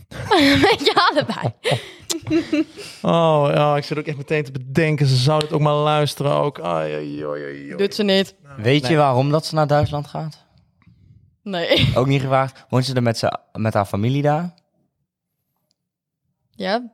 Weet 0.69 0.79
je 0.85 0.93
allebei. 1.09 1.53
Oh, 3.01 3.47
ja, 3.53 3.77
ik 3.77 3.83
zit 3.83 3.97
ook 3.97 4.05
echt 4.05 4.17
meteen 4.17 4.43
te 4.43 4.51
bedenken. 4.51 5.05
Ze 5.07 5.15
zou 5.15 5.39
dit 5.39 5.51
ook 5.53 5.61
maar 5.61 5.73
luisteren 5.73 6.31
ook. 6.31 6.59
Ai, 6.59 6.93
ai, 6.93 7.23
ai, 7.25 7.43
ai, 7.43 7.69
ai. 7.69 7.75
Doet 7.77 7.95
ze 7.95 8.03
niet. 8.03 8.35
Weet 8.57 8.81
Nee. 8.81 8.91
je 8.91 8.97
waarom 8.97 9.31
dat 9.31 9.45
ze 9.45 9.55
naar 9.55 9.67
Duitsland 9.67 10.07
gaat? 10.07 10.42
Nee. 11.43 11.91
Ook 11.97 12.07
niet 12.07 12.21
gevraagd. 12.21 12.65
Woont 12.69 12.85
ze 12.85 12.93
er 12.93 13.03
met, 13.03 13.17
ze, 13.17 13.37
met 13.53 13.73
haar 13.73 13.85
familie 13.85 14.21
daar? 14.21 14.53
Ja? 16.51 16.91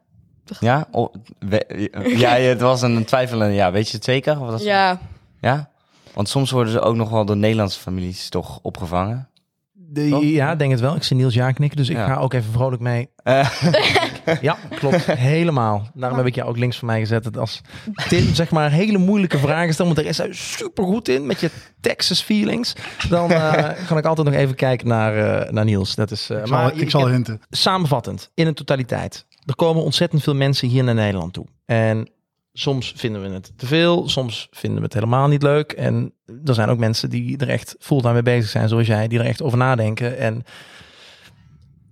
Ja? 0.60 0.88
Oh, 0.92 1.14
we- 1.40 1.90
ja, 2.18 2.30
het 2.50 2.62
was 2.62 2.82
een 2.82 3.06
twijfelende. 3.06 3.54
Ja, 3.54 3.72
weet 3.72 3.90
je 3.90 3.96
het 3.96 4.06
zeker? 4.06 4.42
Of 4.42 4.48
was 4.50 4.64
Ja. 4.64 5.00
ja? 5.42 5.70
Want 6.14 6.30
soms 6.30 6.52
worden 6.52 6.74
ze 6.74 6.80
ook 6.80 6.96
nog 6.96 7.10
wel 7.10 7.26
door 7.26 7.38
Nederlandse 7.38 7.80
families 7.80 8.30
toch 8.30 8.60
opgevangen. 8.62 9.30
De- 9.74 10.32
ja, 10.32 10.56
denk 10.56 10.72
het 10.72 10.80
wel. 10.80 10.96
Ik 10.96 11.04
zie 11.04 11.16
Niels 11.18 11.34
ja 11.34 11.52
knikken, 11.52 11.78
dus 11.78 11.90
ik 11.90 11.96
Ja. 11.96 12.06
ga 12.06 12.16
ook 12.18 12.34
even 12.34 12.52
vrolijk 12.52 12.82
mee. 12.82 13.10
Ja, 14.42 14.58
klopt. 14.76 15.06
Helemaal. 15.06 15.88
Daarom 15.94 16.18
heb 16.18 16.28
ik 16.28 16.36
jou 16.36 16.50
ook 16.50 16.58
links 16.58 16.78
van 16.78 16.88
mij 16.88 17.00
gezet. 17.00 17.24
Dat 17.24 17.38
als 17.38 17.62
Tim 18.08 18.34
zeg 18.34 18.52
maar 18.52 18.72
hele 18.72 18.98
moeilijke 18.98 19.38
vragen 19.38 19.74
stelt, 19.74 19.88
want 19.88 20.00
daar 20.00 20.10
is 20.10 20.18
hij 20.18 20.34
super 20.34 20.84
goed 20.84 21.08
in 21.08 21.26
met 21.26 21.40
je 21.40 21.50
Texas 21.82 22.22
feelings. 22.22 22.74
Dan 23.10 23.32
eh, 23.32 23.70
kan 23.88 23.98
ik 23.98 24.06
altijd 24.06 24.28
nog 24.28 24.36
even 24.36 24.56
kijken 24.56 24.88
naar, 24.88 25.18
eh, 25.18 25.52
naar 25.52 25.66
Niels. 25.66 25.96
Dat 25.96 26.12
is, 26.12 26.30
eh, 26.30 26.38
Ik 26.38 26.48
zal, 26.48 26.58
maar 26.58 26.76
ik 26.76 26.90
zal 26.90 27.08
hinten. 27.08 27.42
samenvattend, 27.50 28.32
in 28.34 28.48
een 28.48 28.54
totaliteit. 28.54 29.26
Er 29.46 29.56
komen 29.56 29.84
ontzettend 29.84 30.24
veel 30.24 30.36
mensen 30.36 30.68
hier 30.68 30.84
naar 30.84 30.96
Nederland 30.96 31.34
toe. 31.34 31.46
En 31.66 32.10
soms 32.54 32.94
vinden 32.96 33.22
we 33.22 33.30
het 33.30 33.52
te 33.56 33.66
veel, 33.66 34.10
soms 34.10 34.48
vinden 34.52 34.80
we 34.80 34.86
het 34.86 34.94
helemaal 34.94 35.28
niet 35.28 35.44
leuk. 35.44 35.72
En 35.72 36.14
er 36.46 36.54
zijn 36.54 36.70
ook 36.70 36.78
mensen 36.78 37.10
die 37.10 37.38
er 37.38 37.50
echt 37.50 37.76
fulltime 37.80 38.14
mee 38.14 38.22
bezig 38.22 38.50
zijn, 38.50 38.70
zoals 38.70 38.88
jij, 38.88 39.08
die 39.08 39.20
er 39.20 39.26
echt 39.26 39.42
over 39.42 39.58
nadenken. 39.58 40.18
En 40.18 40.44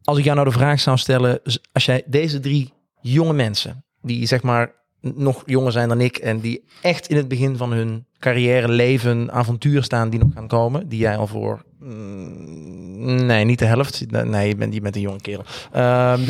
als 0.08 0.18
ik 0.18 0.24
jou 0.24 0.36
nou 0.36 0.50
de 0.50 0.56
vraag 0.56 0.80
zou 0.80 0.98
stellen, 0.98 1.40
als 1.72 1.86
jij 1.86 2.04
deze 2.06 2.40
drie 2.40 2.74
jonge 3.02 3.34
mensen, 3.34 3.86
die 4.02 4.26
zeg 4.26 4.44
maar 4.44 4.76
nog 5.02 5.44
jonger 5.46 5.72
zijn 5.72 5.90
dan 5.90 6.02
ik 6.02 6.18
en 6.18 6.40
die 6.40 6.64
echt 6.82 7.08
in 7.08 7.16
het 7.16 7.28
begin 7.28 7.58
van 7.58 7.72
hun 7.72 8.06
carrière, 8.20 8.70
leven, 8.70 9.32
avontuur 9.32 9.84
staan 9.84 10.10
die 10.10 10.20
nog 10.20 10.34
gaan 10.34 10.48
komen, 10.48 10.88
die 10.88 11.00
jij 11.00 11.18
al 11.18 11.28
voor, 11.28 11.64
mm, 11.80 13.26
nee, 13.26 13.46
niet 13.46 13.60
de 13.60 13.66
helft, 13.66 14.12
nee, 14.12 14.48
je 14.48 14.56
bent, 14.56 14.74
je 14.74 14.82
bent 14.82 14.96
een 14.96 15.02
jonge 15.02 15.22
kerel. 15.22 15.44
Ehm, 15.72 16.30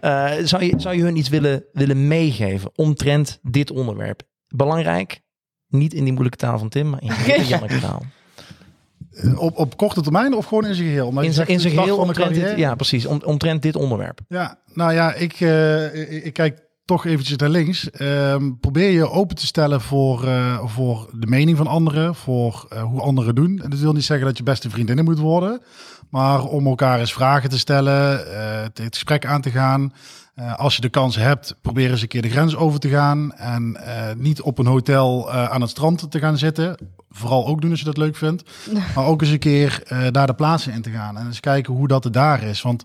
eh, 0.00 0.44
zou, 0.44 0.64
je, 0.64 0.74
zou 0.76 0.96
je 0.96 1.02
hun 1.02 1.16
iets 1.16 1.28
willen, 1.28 1.64
willen 1.72 2.08
meegeven 2.08 2.70
omtrent 2.74 3.38
dit 3.42 3.70
onderwerp? 3.70 4.22
Belangrijk, 4.48 5.20
niet 5.68 5.94
in 5.94 6.02
die 6.04 6.12
moeilijke 6.12 6.38
taal 6.38 6.58
van 6.58 6.68
Tim, 6.68 6.90
maar 6.90 7.02
in 7.02 7.08
de 7.08 7.44
Janneke 7.48 7.80
taal. 7.80 8.02
Eh, 9.22 9.38
Op, 9.38 9.58
op 9.58 9.76
korte 9.76 10.00
termijn 10.00 10.34
of 10.34 10.46
gewoon 10.46 10.66
in 10.66 10.74
zijn 10.74 10.88
geheel? 10.88 11.08
In 11.08 11.14
zijn, 11.14 11.32
zegt, 11.32 11.48
in 11.48 11.60
zijn 11.60 11.74
de 11.74 11.80
start 11.80 11.88
geheel 11.88 12.06
omtrent 12.06 12.34
dit, 12.34 12.56
ja 12.56 12.74
precies, 12.74 13.06
om, 13.06 13.20
omtrent 13.24 13.62
dit 13.62 13.76
onderwerp. 13.76 14.20
Ja, 14.28 14.58
nou 14.72 14.92
ja, 14.92 15.12
ik, 15.14 15.40
eh, 15.40 16.24
ik, 16.26 16.32
kijk 16.32 16.68
toch 16.84 17.06
eventjes 17.06 17.36
naar 17.36 17.48
links. 17.48 17.90
Ehm, 17.90 18.52
probeer 18.60 18.90
je 18.90 19.10
open 19.10 19.36
te 19.36 19.46
stellen 19.46 19.80
voor, 19.80 20.26
eh, 20.26 20.60
voor 20.64 21.10
de 21.12 21.26
mening 21.26 21.56
van 21.56 21.66
anderen, 21.66 22.14
voor 22.14 22.68
hoe 22.82 23.00
anderen 23.00 23.34
doen. 23.34 23.60
En 23.62 23.70
dat 23.70 23.78
wil 23.78 23.92
niet 23.92 24.04
zeggen 24.04 24.26
dat 24.26 24.36
je 24.36 24.42
beste 24.42 24.70
vriendinnen 24.70 25.04
moet 25.04 25.18
worden, 25.18 25.62
maar 26.10 26.44
om 26.44 26.66
elkaar 26.66 26.98
eens 26.98 27.12
vragen 27.12 27.50
te 27.50 27.58
stellen, 27.58 28.24
het 28.74 28.94
gesprek 28.94 29.26
aan 29.26 29.40
te 29.40 29.50
gaan. 29.50 29.92
Eh, 30.40 30.58
als 30.58 30.74
je 30.74 30.80
de 30.80 30.88
kans 30.88 31.16
hebt, 31.16 31.56
probeer 31.60 31.90
eens 31.90 32.02
een 32.02 32.08
keer 32.08 32.22
de 32.22 32.30
grens 32.30 32.56
over 32.56 32.80
te 32.80 32.88
gaan 32.88 33.32
en 33.32 33.76
eh, 33.76 34.14
niet 34.16 34.42
op 34.42 34.58
een 34.58 34.66
hotel 34.66 35.32
eh, 35.32 35.44
aan 35.44 35.60
het 35.60 35.70
strand 35.70 36.10
te 36.10 36.18
gaan 36.18 36.38
zitten. 36.38 36.76
Vooral 37.10 37.46
ook 37.46 37.60
doen 37.60 37.70
als 37.70 37.78
je 37.78 37.84
dat 37.84 37.96
leuk 37.96 38.16
vindt. 38.16 38.50
Maar 38.94 39.06
ook 39.06 39.20
eens 39.20 39.30
een 39.30 39.38
keer 39.38 39.82
eh, 39.86 40.06
daar 40.10 40.26
de 40.26 40.34
plaatsen 40.34 40.72
in 40.72 40.82
te 40.82 40.90
gaan 40.90 41.16
en 41.16 41.26
eens 41.26 41.40
kijken 41.40 41.74
hoe 41.74 41.88
dat 41.88 42.04
er 42.04 42.12
daar 42.12 42.42
is. 42.42 42.62
Want 42.62 42.84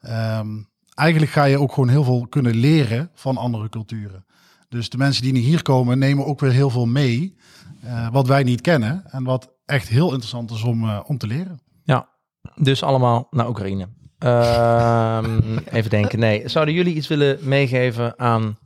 ehm, 0.00 0.48
eigenlijk 0.94 1.32
ga 1.32 1.44
je 1.44 1.60
ook 1.60 1.72
gewoon 1.72 1.88
heel 1.88 2.04
veel 2.04 2.26
kunnen 2.28 2.54
leren 2.54 3.10
van 3.14 3.36
andere 3.36 3.68
culturen. 3.68 4.24
Dus 4.68 4.88
de 4.90 4.98
mensen 4.98 5.22
die 5.22 5.42
hier 5.42 5.62
komen 5.62 5.98
nemen 5.98 6.26
ook 6.26 6.40
weer 6.40 6.52
heel 6.52 6.70
veel 6.70 6.86
mee 6.86 7.36
eh, 7.82 8.08
wat 8.12 8.26
wij 8.26 8.42
niet 8.42 8.60
kennen 8.60 9.02
en 9.10 9.24
wat 9.24 9.50
echt 9.64 9.88
heel 9.88 10.08
interessant 10.08 10.50
is 10.50 10.62
om, 10.62 10.88
eh, 10.88 11.00
om 11.06 11.18
te 11.18 11.26
leren. 11.26 11.60
Ja, 11.84 12.08
dus 12.54 12.82
allemaal 12.82 13.26
naar 13.30 13.48
Oekraïne. 13.48 13.88
Ehm, 14.22 15.58
even 15.72 15.90
denken. 15.90 16.18
Nee, 16.18 16.48
zouden 16.48 16.74
jullie 16.74 16.94
iets 16.94 17.08
willen 17.08 17.38
meegeven 17.40 18.18
aan 18.18 18.58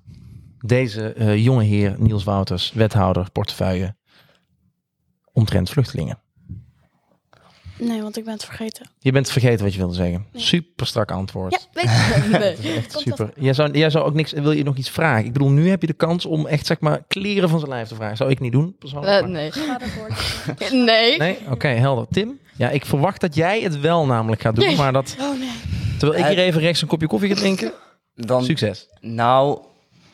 deze 0.61 1.13
eh, 1.13 1.45
jonge 1.45 1.65
heer 1.65 1.95
Niels 1.99 2.25
Wouters, 2.25 2.73
wethouder 2.73 3.31
portefeuille 3.31 3.97
omtrent 5.33 5.71
vluchtelingen? 5.71 6.19
Nee, 7.79 8.03
want 8.03 8.17
ik 8.17 8.25
ben 8.25 8.33
het 8.33 8.45
vergeten. 8.45 8.87
Je 8.99 9.13
bent 9.13 9.31
vergeten 9.31 9.65
wat 9.65 9.73
je 9.73 9.79
wilde 9.79 9.95
zeggen. 9.95 10.27
Nee. 10.33 10.43
Super 10.43 10.87
strak 10.87 11.11
antwoord. 11.11 11.69
Ja, 11.73 11.81
weet 11.83 12.63
je. 12.63 12.73
Echt 12.77 12.99
super. 12.99 13.31
Jij 13.37 13.53
zou, 13.53 13.71
jij 13.71 13.91
zou 13.91 14.05
ook 14.05 14.15
niks. 14.15 14.33
Wil 14.33 14.53
je 14.53 14.63
nog 14.63 14.77
iets 14.77 14.91
vragen? 14.91 15.25
Ik 15.25 15.33
bedoel, 15.33 15.51
nu 15.51 15.69
heb 15.69 15.81
je 15.81 15.87
de 15.87 15.93
kans 15.93 16.27
om 16.27 16.47
echt 16.47 16.67
zeg 16.67 16.81
maar 16.81 17.05
kleren 17.09 17.49
van 17.49 17.59
zijn 17.59 17.71
lijf 17.71 17.89
te 17.89 17.95
vragen. 17.95 18.17
Zou 18.17 18.31
ik 18.31 18.41
niet 18.41 18.53
doen 18.53 18.77
persoonlijk. 18.79 19.23
Eh, 19.23 19.29
nee. 19.29 19.51
Nee. 20.71 21.19
Nee, 21.19 21.39
oké, 21.51 21.69
helder. 21.69 22.07
Tim? 22.11 22.39
Ja, 22.57 22.69
ik 22.71 22.87
verwacht 22.87 23.21
dat 23.21 23.35
jij 23.35 23.61
het 23.61 23.81
wel 23.81 24.07
namelijk 24.07 24.41
gaat 24.43 24.55
doen, 24.57 24.65
Nee. 24.67 24.77
maar 24.77 24.93
dat 24.93 25.17
Oh 25.21 25.39
nee. 25.39 25.49
terwijl 25.99 26.21
ik 26.23 26.27
hier 26.29 26.39
even 26.45 26.61
rechts 26.61 26.83
een 26.83 26.89
kopje 26.89 27.07
koffie 27.07 27.29
ga 27.29 27.35
drinken. 27.35 27.73
Dan, 28.15 28.45
Succes. 28.45 28.89
nou, 29.01 29.59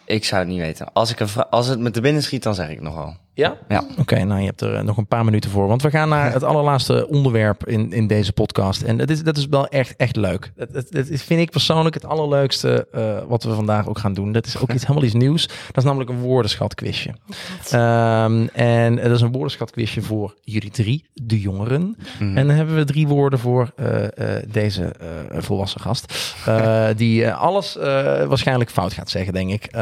ik 0.05 0.25
zou 0.25 0.41
het 0.41 0.51
niet 0.51 0.61
weten. 0.61 0.93
Als, 0.93 1.11
ik 1.11 1.21
een 1.21 1.51
als 1.51 1.67
het 1.67 1.79
me 1.79 1.91
te 1.91 2.01
binnen 2.01 2.23
schiet, 2.23 2.43
dan 2.43 2.55
zeg 2.55 2.69
ik 2.69 2.75
het 2.75 2.85
nog 2.85 2.95
wel. 2.95 3.17
Ja? 3.35 3.57
Ja. 3.69 3.85
Oké, 3.99 4.25
nou 4.25 4.41
je 4.41 4.47
hebt 4.47 4.61
er 4.61 4.75
eh, 4.75 4.83
nog 4.83 4.97
een 4.97 5.07
paar 5.07 5.25
minuten 5.25 5.51
voor. 5.51 5.67
Want 5.69 5.83
we 5.83 5.91
gaan 5.91 6.09
naar 6.09 6.33
het 6.33 6.43
allerlaatste 6.43 7.09
onderwerp 7.09 7.67
in, 7.69 7.93
in 7.93 8.07
deze 8.07 8.33
podcast. 8.33 8.83
En 8.83 8.97
dat 8.97 9.11
is, 9.11 9.23
dat 9.23 9.37
is 9.37 9.47
wel 9.47 9.67
echt, 9.69 9.97
echt 9.97 10.17
leuk. 10.17 10.53
Dat, 10.57 10.73
dat, 10.73 11.07
vind 11.11 11.41
ik 11.41 11.51
persoonlijk 11.51 11.95
het 11.95 12.05
allerleukste 12.07 12.87
eh, 12.93 13.19
wat 13.29 13.43
we 13.43 13.55
vandaag 13.55 13.89
ook 13.89 13.99
gaan 13.99 14.15
doen. 14.15 14.33
Dat 14.33 14.47
is 14.47 14.59
ook 14.59 14.73
iets 14.75 14.83
helemaal 14.87 15.05
iets 15.05 15.15
nieuws. 15.15 15.47
Dat 15.47 15.77
is 15.77 15.85
namelijk 15.85 16.11
een 16.11 16.19
woordenschatkquizje. 16.21 17.15
Ehm, 17.71 18.47
en 18.53 18.97
dat 18.97 19.11
is 19.11 19.21
een 19.21 19.33
woordenschatkquizje 19.33 20.03
voor 20.03 20.35
jullie 20.43 20.71
drie, 20.71 21.07
de 21.15 21.41
jongeren. 21.41 21.97
Mhm. 22.19 22.37
En 22.37 22.47
dan 22.47 22.57
hebben 22.57 22.75
we 22.75 22.85
drie 22.85 23.09
woorden 23.09 23.39
voor 23.39 23.73
eh, 23.77 24.05
eh, 24.37 24.43
deze 24.49 24.85
eh, 24.85 25.07
volwassen 25.43 25.81
gast. 25.81 26.35
eh, 26.47 26.87
die 26.97 27.31
alles 27.31 27.77
eh, 27.77 27.85
waarschijnlijk 28.25 28.71
fout 28.71 28.93
gaat 28.93 29.11
zeggen, 29.11 29.33
denk 29.33 29.51
ik. 29.51 29.65
Eh, 29.65 29.81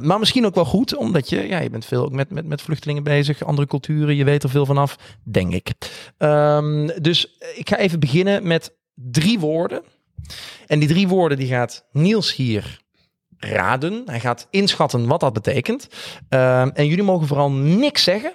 maar 0.00 0.18
misschien 0.18 0.46
ook 0.46 0.54
wel 0.54 0.64
goed, 0.64 0.96
omdat 0.96 1.28
je, 1.28 1.48
ja, 1.48 1.58
je 1.58 1.70
bent 1.70 1.84
veel 1.84 2.04
ook 2.04 2.12
met, 2.12 2.30
met, 2.30 2.46
met 2.46 2.62
vluchtelingen 2.62 2.88
bezig. 3.02 3.44
Andere 3.44 3.66
culturen, 3.66 4.16
je 4.16 4.24
weet 4.24 4.42
er 4.42 4.50
veel 4.50 4.66
vanaf, 4.66 4.96
denk 5.22 5.52
ik. 5.52 5.70
Ehm, 6.18 6.86
dus 7.00 7.38
ik 7.54 7.68
ga 7.68 7.76
even 7.76 8.00
beginnen 8.00 8.46
met 8.46 8.76
drie 8.94 9.38
woorden. 9.38 9.82
En 10.66 10.78
die 10.78 10.88
drie 10.88 11.08
woorden 11.08 11.38
die 11.38 11.48
gaat 11.48 11.86
Niels 11.92 12.34
hier 12.34 12.80
raden. 13.36 14.02
Hij 14.04 14.20
gaat 14.20 14.46
inschatten 14.50 15.06
wat 15.06 15.20
dat 15.20 15.32
betekent. 15.32 15.88
Ehm, 16.28 16.70
en 16.74 16.86
jullie 16.86 17.04
mogen 17.04 17.26
vooral 17.26 17.50
niks 17.50 18.02
zeggen. 18.02 18.32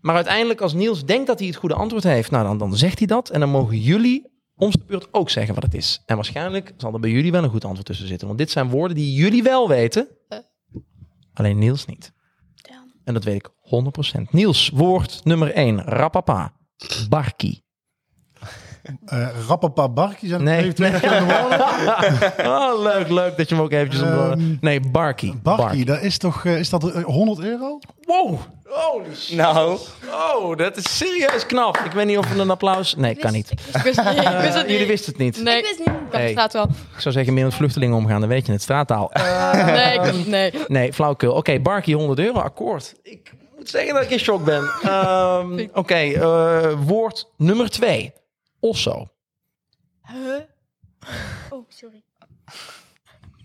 Maar 0.00 0.14
uiteindelijk, 0.14 0.60
als 0.60 0.72
Niels 0.72 1.04
denkt 1.04 1.26
dat 1.26 1.38
hij 1.38 1.48
het 1.48 1.56
goede 1.56 1.74
antwoord 1.74 2.04
heeft, 2.04 2.30
nou 2.30 2.44
dan, 2.44 2.58
dan 2.58 2.76
zegt 2.76 2.98
hij 2.98 3.06
dat. 3.06 3.30
En 3.30 3.40
dan 3.40 3.50
mogen 3.50 3.78
jullie 3.78 4.30
om 4.56 4.70
de 4.70 4.80
beurt 4.86 5.08
ook 5.14 5.30
zeggen 5.30 5.54
wat 5.54 5.62
het 5.62 5.74
is. 5.74 6.02
En 6.06 6.16
waarschijnlijk 6.16 6.72
zal 6.76 6.92
er 6.92 7.00
bij 7.00 7.10
jullie 7.10 7.32
wel 7.32 7.42
een 7.42 7.50
goed 7.50 7.64
antwoord 7.64 7.86
tussen 7.86 8.06
zitten. 8.06 8.26
Want 8.26 8.38
dit 8.38 8.50
zijn 8.50 8.68
woorden 8.68 8.96
die 8.96 9.12
jullie 9.12 9.42
wel 9.42 9.68
weten. 9.68 10.08
Eh. 10.28 10.38
Alleen 11.34 11.58
Niels 11.58 11.86
niet. 11.86 12.12
En 13.04 13.14
dat 13.14 13.24
weet 13.24 13.34
ik 13.34 13.50
100%. 14.18 14.22
Niels, 14.30 14.68
woord 14.68 15.20
nummer 15.24 15.50
1. 15.50 15.80
Rapapa. 15.80 16.52
Barkie. 17.08 17.62
Eh 19.06 19.26
Rappapa 19.48 19.88
Barkie 19.88 20.28
zijn 20.28 20.42
Nee. 20.42 20.58
even 20.62 20.74
twee 20.74 20.90
verschillende 20.90 21.34
woorden. 21.34 21.58
Oh, 22.52 22.82
leuk, 22.82 23.08
leuk 23.08 23.36
dat 23.36 23.48
je 23.48 23.54
hem 23.54 23.64
ook 23.64 23.72
eventjes... 23.72 24.02
Om 24.02 24.58
nee, 24.60 24.80
Barkie. 24.80 25.38
Barkie, 25.42 25.84
dat 25.84 26.00
is 26.02 26.18
toch 26.18 26.44
eh, 26.44 26.58
is 26.58 26.70
dat 26.70 26.90
eh, 26.94 27.04
100 27.04 27.40
euro? 27.40 27.78
Wow. 28.02 28.38
Holy 28.64 29.14
shit. 29.16 29.36
Nou, 29.36 29.78
Oh, 30.34 30.56
dat 30.56 30.76
is 30.76 30.96
serieus 30.96 31.46
knap. 31.46 31.76
Ik 31.84 31.92
weet 31.92 32.06
niet 32.06 32.18
of 32.18 32.32
we 32.32 32.40
een 32.40 32.50
applaus... 32.50 32.94
Nee, 32.96 33.14
kan 33.14 33.32
niet. 33.32 33.50
Ik 33.50 33.58
wist, 33.82 33.98
ik 33.98 34.04
wist 34.04 34.18
Eh, 34.26 34.42
het 34.42 34.54
jullie 34.62 34.78
niet. 34.78 34.86
wisten 34.86 35.12
het 35.12 35.20
niet. 35.22 35.42
Nee. 35.42 35.58
Ik 35.58 35.64
wist 35.64 35.78
niet. 35.78 35.88
Dat 36.10 36.20
Hey. 36.20 36.30
staat 36.30 36.52
wel. 36.52 36.64
Ik 36.94 37.00
zou 37.00 37.14
zeggen, 37.14 37.34
meer 37.34 37.44
met 37.44 37.54
vluchtelingen 37.54 37.96
omgaan, 37.96 38.20
dan 38.20 38.28
weet 38.28 38.46
je 38.46 38.52
het. 38.52 38.62
Straattaal. 38.62 39.10
nee, 39.66 39.94
ik, 39.98 40.26
nee. 40.26 40.52
Nee, 40.66 40.92
flauwkul. 40.92 41.32
Oké, 41.34 41.58
Barkie 41.60 41.94
100 41.96 42.18
euro, 42.18 42.38
akkoord. 42.38 42.94
Ik 43.02 43.32
moet 43.56 43.68
zeggen 43.68 43.94
dat 43.94 44.02
ik 44.02 44.10
in 44.10 44.18
shock 44.18 44.44
ben. 44.44 44.64
Ehm, 44.82 45.66
Oké, 45.74 45.94
eh, 45.94 46.72
woord 46.86 47.28
nummer 47.36 47.70
twee. 47.70 48.12
Osso. 48.60 49.08
Huh? 50.02 50.40
Oh, 51.50 51.64
sorry. 51.68 52.02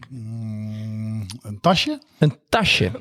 Mm, 0.10 1.26
een 1.42 1.60
tasje? 1.62 2.02
Een 2.20 2.40
tasje. 2.50 2.92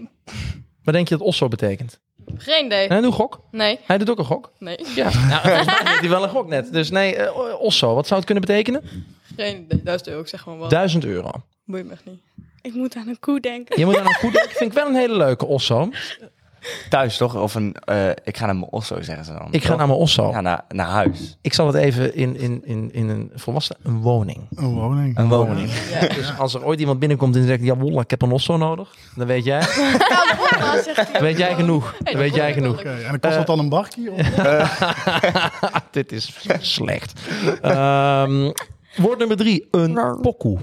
Wat 0.84 0.94
denk 0.94 1.08
je 1.08 1.16
dat 1.16 1.26
osso 1.26 1.48
betekent? 1.48 2.00
Geen 2.36 2.64
idee. 2.64 2.86
Hij 2.86 2.96
doet 2.96 3.06
een 3.06 3.12
gok. 3.12 3.40
Nee. 3.50 3.78
Hij 3.84 3.98
doet 3.98 4.10
ook 4.10 4.18
een 4.18 4.24
gok. 4.24 4.52
Nee. 4.58 4.78
Ja, 4.94 5.04
nou, 5.28 5.40
volgens 5.42 5.66
mij 5.66 5.84
deed 5.92 6.00
hij 6.00 6.08
wel 6.08 6.22
een 6.22 6.28
gok 6.28 6.48
net. 6.48 6.72
Dus 6.72 6.90
nee, 6.90 7.16
eh, 7.16 7.60
osso. 7.60 7.94
Wat 7.94 8.04
zou 8.06 8.16
het 8.20 8.24
kunnen 8.24 8.44
betekenen? 8.46 8.82
Geen 9.36 9.62
idee. 9.62 9.82
Duizend 9.82 10.08
euro, 10.08 10.20
ik 10.20 10.28
zeg 10.28 10.40
gewoon 10.40 10.58
wat. 10.58 10.70
1000 10.70 11.04
euro. 11.04 11.30
Boeit 11.64 11.86
me 11.86 11.92
echt 11.92 12.04
niet. 12.04 12.20
Ik 12.62 12.74
moet 12.74 12.96
aan 12.96 13.08
een 13.08 13.18
koe 13.18 13.40
denken. 13.40 13.78
Je 13.78 13.84
moet 13.84 13.98
aan 13.98 14.06
een 14.06 14.14
goed 14.14 14.32
denken. 14.38 14.50
Vind 14.56 14.70
ik 14.70 14.76
wel 14.76 14.86
een 14.88 14.94
hele 14.94 15.16
leuke 15.16 15.46
osso. 15.46 15.90
Thuis 16.88 17.16
toch? 17.16 17.36
Of 17.36 17.54
een, 17.54 17.74
eh, 17.84 18.08
ik 18.08 18.36
ga 18.36 18.46
naar 18.46 18.56
mijn 18.56 18.70
osso, 18.70 19.02
zeggen 19.02 19.24
ze 19.24 19.32
dan. 19.32 19.48
Ik 19.50 19.64
ga 19.64 19.76
naar 19.76 19.86
mijn 19.86 19.98
osso. 19.98 20.30
Ja, 20.30 20.40
naar, 20.40 20.64
naar 20.68 20.86
huis. 20.86 21.36
Ik 21.40 21.54
zal 21.54 21.66
het 21.66 21.76
even 21.76 22.14
in, 22.14 22.36
in, 22.36 22.62
in, 22.64 22.90
in 22.92 23.08
een 23.08 23.30
volwassen... 23.34 23.76
Een 23.82 24.00
woning. 24.00 24.38
Een 24.54 24.74
woning. 24.74 25.18
Een 25.18 25.28
woning. 25.28 25.70
Dus 26.14 26.38
als 26.38 26.54
er 26.54 26.64
ooit 26.64 26.80
iemand 26.80 26.98
binnenkomt 26.98 27.36
en 27.36 27.46
zegt... 27.46 27.62
Ja, 27.62 27.76
Wolla, 27.76 28.00
ik 28.00 28.10
heb 28.10 28.22
een 28.22 28.32
osso 28.32 28.56
nodig. 28.56 28.94
Dan 29.14 29.26
weet 29.26 29.44
jij... 29.44 29.62
Ja. 30.54 30.82
Dan 31.12 31.22
weet 31.22 31.38
jij 31.38 31.54
genoeg. 31.54 31.94
Dan 31.98 32.16
weet 32.16 32.34
jij 32.34 32.52
genoeg. 32.52 32.78
Oké, 32.78 32.90
en 32.90 33.10
dan 33.10 33.20
kost 33.20 33.34
dat 33.34 33.46
dan 33.46 33.58
een 33.58 33.68
barkie? 33.68 34.10
Of? 34.10 34.20
Dit 35.90 36.12
is 36.12 36.46
slecht. 36.60 37.20
Ehm, 37.62 38.50
woord 38.96 39.18
nummer 39.18 39.36
drie. 39.36 39.68
Een 39.70 40.18
pokoe. 40.20 40.58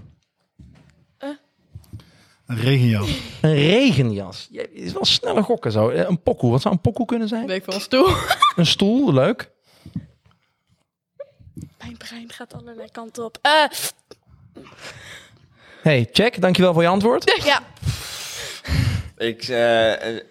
Een 2.51 2.57
regenjas. 2.59 3.09
Een 3.41 3.53
regenjas. 3.53 4.47
Je 4.51 4.73
is 4.73 4.93
wel 4.93 5.05
sneller 5.05 5.43
gokken 5.43 5.71
zo. 5.71 5.89
Eh, 5.89 6.09
Een 6.09 6.21
pokoe. 6.21 6.51
Wat 6.51 6.61
zou 6.61 6.73
een 6.73 6.81
pokoe 6.81 7.05
kunnen 7.05 7.27
zijn? 7.27 7.47
Weet 7.47 7.57
ik 7.57 7.63
van 7.63 7.73
een 7.73 7.81
stoel. 7.81 8.07
Een 8.55 8.65
stoel. 8.65 9.13
Leuk. 9.13 9.49
Mijn 11.77 11.97
brein 11.97 12.31
gaat 12.31 12.53
allerlei 12.53 12.89
kanten 12.91 13.23
op. 13.25 13.37
Eh, 13.41 13.51
Hey, 15.81 16.09
check. 16.11 16.41
Dankjewel 16.41 16.73
voor 16.73 16.81
je 16.81 16.87
antwoord. 16.87 17.23
Ja. 17.43 17.61
Ik, 19.17 19.43
eh, 19.43 20.15
eh, 20.17 20.23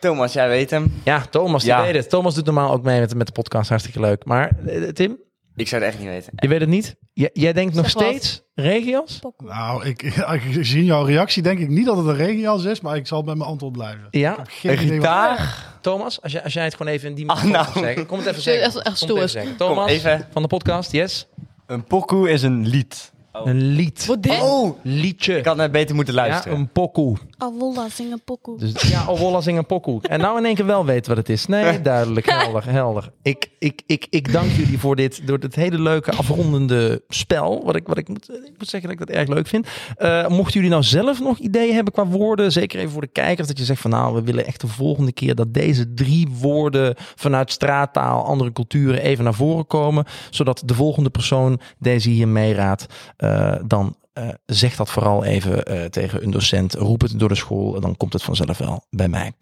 Thomas, 0.00 0.32
jij 0.32 0.48
weet 0.48 0.70
hem. 0.70 1.00
Ja, 1.04 1.20
Thomas, 1.30 1.62
die 1.62 1.70
Ja. 1.70 1.82
weet 1.82 1.94
het. 1.94 2.08
Thomas 2.10 2.34
doet 2.34 2.44
normaal 2.44 2.72
ook 2.72 2.82
mee 2.82 3.00
met, 3.00 3.14
met 3.14 3.26
de 3.26 3.32
podcast. 3.32 3.68
Hartstikke 3.68 4.00
leuk. 4.00 4.24
Maar 4.24 4.50
eh, 4.66 4.82
Tim, 4.88 5.18
Ik 5.58 5.68
zou 5.68 5.82
het 5.82 5.90
echt 5.92 6.00
niet 6.02 6.08
weten. 6.08 6.32
je 6.36 6.48
weet 6.48 6.60
het 6.60 6.68
niet? 6.68 6.96
J- 7.12 7.26
jij 7.32 7.52
denkt 7.52 7.74
nog 7.74 7.92
wat. 7.92 8.02
steeds 8.02 8.42
regio's? 8.54 9.20
Nou, 9.44 9.86
ik, 9.86 10.02
gezien 10.50 10.84
jouw 10.84 11.04
reactie 11.04 11.42
denk 11.42 11.58
ik 11.58 11.68
niet 11.68 11.86
dat 11.86 11.96
het 11.96 12.06
een 12.06 12.16
regenjas 12.16 12.64
is, 12.64 12.80
maar 12.80 12.96
ik 12.96 13.06
zal 13.06 13.24
bij 13.24 13.34
mijn 13.34 13.50
antwoord 13.50 13.72
blijven. 13.72 14.06
Ja. 14.10 14.38
Ik 14.62 14.70
Een 14.70 14.78
gitaar? 14.78 15.66
Thomas, 15.80 16.22
als 16.22 16.32
jij, 16.32 16.42
als 16.44 16.52
jij 16.52 16.64
het 16.64 16.74
gewoon 16.74 16.92
even 16.92 17.08
in 17.08 17.14
die 17.14 17.28
Ah, 17.30 17.44
microfoon 17.44 17.72
nou. 17.72 17.84
zeggen. 17.86 18.06
Kom 18.06 18.18
het 18.18 18.26
even 18.26 18.42
zeggen. 18.42 18.62
echt- 18.64 18.76
echt 18.76 18.84
Kom 18.84 18.94
stoer 18.94 19.08
het 19.08 19.16
even 19.16 19.24
is. 19.24 19.32
zeggen. 19.32 19.56
Thomas, 19.56 19.84
Kom, 19.86 19.94
even. 19.94 20.26
van 20.32 20.42
de 20.42 20.48
podcast, 20.48 20.92
yes. 20.92 21.26
Een 21.66 21.84
pokoe 21.84 22.30
is 22.30 22.42
een 22.42 22.66
lied. 22.66 23.12
Een 23.44 23.62
lied. 23.62 24.06
Wat 24.06 24.22
dit? 24.22 24.42
Oh, 24.42 24.78
Liedje. 24.82 25.36
ik 25.36 25.44
had 25.44 25.56
net 25.56 25.72
beter 25.72 25.94
moeten 25.94 26.14
ja, 26.14 26.20
luisteren. 26.20 26.58
een 26.58 26.68
pokoe. 26.68 27.16
Avolla, 27.36 27.88
zing 27.88 28.12
een 28.12 28.22
pokoe. 28.24 28.58
Dus 28.58 28.90
ja, 28.90 29.06
Owolla 29.08 29.40
zing 29.40 29.58
een 29.58 29.66
pokoe. 29.66 30.00
En 30.02 30.20
nou 30.20 30.38
in 30.38 30.44
één 30.44 30.54
keer 30.54 30.66
wel 30.66 30.84
weten 30.84 31.08
wat 31.08 31.16
het 31.16 31.28
is. 31.28 31.46
Nee, 31.46 31.80
duidelijk, 31.82 32.30
helder, 32.30 32.70
helder. 32.70 33.10
Ik, 33.22 33.50
ik, 33.58 33.82
ik, 33.86 34.06
ik 34.10 34.32
dank 34.32 34.50
jullie 34.50 34.78
voor 34.78 34.96
dit, 34.96 35.26
door 35.26 35.38
dit 35.38 35.54
hele 35.54 35.80
leuke 35.80 36.10
afrondende 36.10 37.02
spel. 37.08 37.64
Wat 37.64 37.76
ik, 37.76 37.86
wat 37.86 37.98
ik, 37.98 38.08
moet, 38.08 38.30
ik 38.30 38.54
moet 38.58 38.68
zeggen 38.68 38.90
dat 38.90 39.00
ik 39.00 39.06
dat 39.06 39.16
erg 39.16 39.28
leuk 39.28 39.46
vind. 39.46 39.66
Eh, 39.96 40.28
mochten 40.28 40.54
jullie 40.54 40.70
nou 40.70 40.82
zelf 40.82 41.20
nog 41.20 41.38
ideeën 41.38 41.74
hebben 41.74 41.92
qua 41.92 42.06
woorden, 42.06 42.52
zeker 42.52 42.78
even 42.78 42.90
voor 42.90 43.00
de 43.00 43.06
kijkers, 43.06 43.48
dat 43.48 43.58
je 43.58 43.64
zegt 43.64 43.80
van 43.80 43.90
nou, 43.90 44.14
we 44.14 44.22
willen 44.22 44.46
echt 44.46 44.60
de 44.60 44.66
volgende 44.66 45.12
keer 45.12 45.34
dat 45.34 45.54
deze 45.54 45.94
drie 45.94 46.28
woorden 46.40 46.94
vanuit 46.96 47.52
straattaal, 47.52 48.24
andere 48.24 48.52
culturen 48.52 49.02
even 49.02 49.24
naar 49.24 49.34
voren 49.34 49.66
komen. 49.66 50.04
Zodat 50.30 50.62
de 50.64 50.74
volgende 50.74 51.10
persoon 51.10 51.60
deze 51.78 52.10
hier 52.10 52.28
meeraadt, 52.28 52.86
eh, 53.16 53.27
dan 53.66 53.96
eh, 54.12 54.28
zeg 54.46 54.76
dat 54.76 54.90
vooral 54.90 55.24
even 55.24 55.64
eh, 55.64 55.84
tegen 55.84 56.22
een 56.22 56.30
docent. 56.30 56.74
Roep 56.74 57.00
het 57.00 57.18
door 57.18 57.28
de 57.28 57.34
school 57.34 57.74
en 57.74 57.80
dan 57.80 57.96
komt 57.96 58.12
het 58.12 58.22
vanzelf 58.22 58.58
wel 58.58 58.84
bij 58.90 59.08
mij. 59.08 59.32